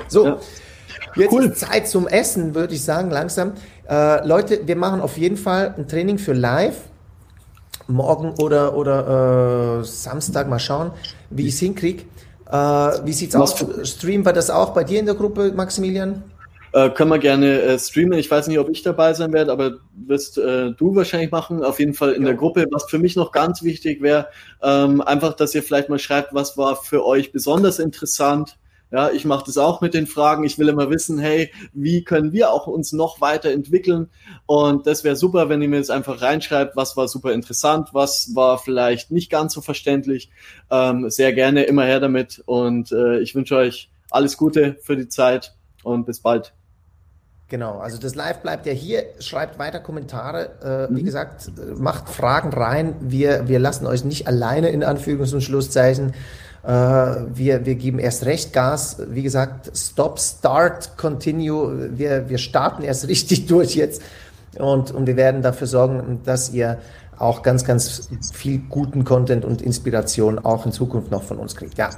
[0.09, 0.39] So, ja.
[1.17, 1.47] Jetzt cool.
[1.47, 3.53] ist Zeit zum Essen, würde ich sagen, langsam.
[3.89, 6.77] Äh, Leute, wir machen auf jeden Fall ein Training für live.
[7.89, 10.91] Morgen oder, oder äh, Samstag, mal schauen,
[11.31, 12.03] wie ich es hinkriege.
[12.51, 13.65] Äh, wie sieht's aus?
[13.85, 16.23] Streamen wir das auch bei dir in der Gruppe, Maximilian?
[16.73, 18.19] Äh, können wir gerne äh, streamen.
[18.19, 21.65] Ich weiß nicht, ob ich dabei sein werde, aber wirst äh, du wahrscheinlich machen.
[21.65, 22.29] Auf jeden Fall in ja.
[22.29, 22.67] der Gruppe.
[22.71, 24.29] Was für mich noch ganz wichtig wäre,
[24.63, 28.59] ähm, einfach, dass ihr vielleicht mal schreibt, was war für euch besonders interessant
[28.97, 30.45] ja, ich mache das auch mit den Fragen.
[30.45, 34.09] Ich will immer wissen, hey, wie können wir auch uns noch weiterentwickeln?
[34.47, 38.35] Und das wäre super, wenn ihr mir jetzt einfach reinschreibt, was war super interessant, was
[38.35, 40.31] war vielleicht nicht ganz so verständlich.
[40.71, 42.43] Ähm, sehr gerne, immer her damit.
[42.47, 46.55] Und äh, ich wünsche euch alles Gute für die Zeit und bis bald.
[47.49, 49.05] Genau, also das Live bleibt ja hier.
[49.21, 50.87] Schreibt weiter Kommentare.
[50.89, 50.97] Äh, mhm.
[50.97, 52.97] Wie gesagt, macht Fragen rein.
[53.01, 56.15] Wir, wir lassen euch nicht alleine in Anführungs- und Schlusszeichen.
[56.67, 56.71] Äh,
[57.33, 58.97] wir, wir geben erst recht Gas.
[59.09, 61.97] Wie gesagt, Stop, Start, Continue.
[61.97, 64.03] Wir, wir starten erst richtig durch jetzt.
[64.59, 66.79] Und, und wir werden dafür sorgen, dass ihr
[67.19, 71.79] auch ganz, ganz viel guten Content und Inspiration auch in Zukunft noch von uns kriegt.
[71.79, 71.91] Ja.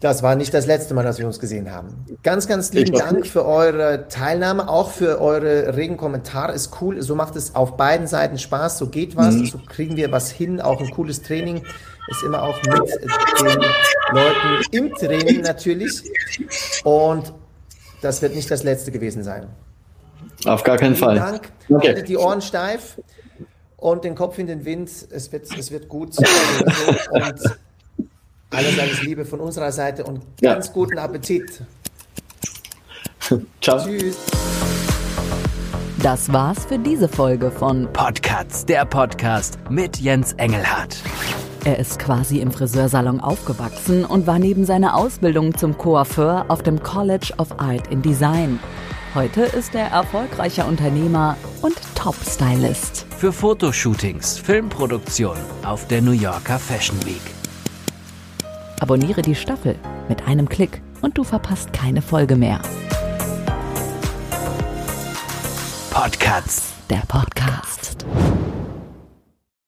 [0.00, 2.04] Das war nicht das letzte Mal, dass wir uns gesehen haben.
[2.24, 6.52] Ganz, ganz lieben Dank für eure Teilnahme, auch für eure regen Kommentare.
[6.54, 7.00] Ist cool.
[7.02, 8.78] So macht es auf beiden Seiten Spaß.
[8.78, 9.36] So geht was.
[9.36, 9.46] Mhm.
[9.46, 10.60] So kriegen wir was hin.
[10.60, 11.62] Auch ein cooles Training
[12.08, 13.62] ist immer auch mit den
[14.12, 16.02] Leuten im Training natürlich.
[16.84, 17.32] Und
[18.00, 19.48] das wird nicht das letzte gewesen sein.
[20.44, 21.16] Auf gar keinen Fall.
[21.16, 21.52] Dank.
[21.68, 21.88] Okay.
[21.88, 23.00] Haltet die Ohren steif
[23.76, 24.90] und den Kopf in den Wind.
[25.10, 26.16] Es wird, es wird gut.
[27.10, 27.58] Und
[28.50, 30.72] alles, alles Liebe von unserer Seite und ganz ja.
[30.74, 31.62] guten Appetit.
[33.62, 33.78] Ciao.
[33.82, 34.16] Tschüss.
[36.02, 40.96] Das war's für diese Folge von Podcasts, der Podcast mit Jens Engelhardt.
[41.64, 46.82] Er ist quasi im Friseursalon aufgewachsen und war neben seiner Ausbildung zum Coiffeur auf dem
[46.82, 48.58] College of Art in Design.
[49.14, 53.06] Heute ist er erfolgreicher Unternehmer und Top-Stylist.
[53.16, 57.22] Für Fotoshootings, Filmproduktion auf der New Yorker Fashion Week.
[58.80, 59.76] Abonniere die Staffel
[60.08, 62.60] mit einem Klick und du verpasst keine Folge mehr.
[65.92, 66.72] Podcasts.
[66.90, 68.04] Der Podcast.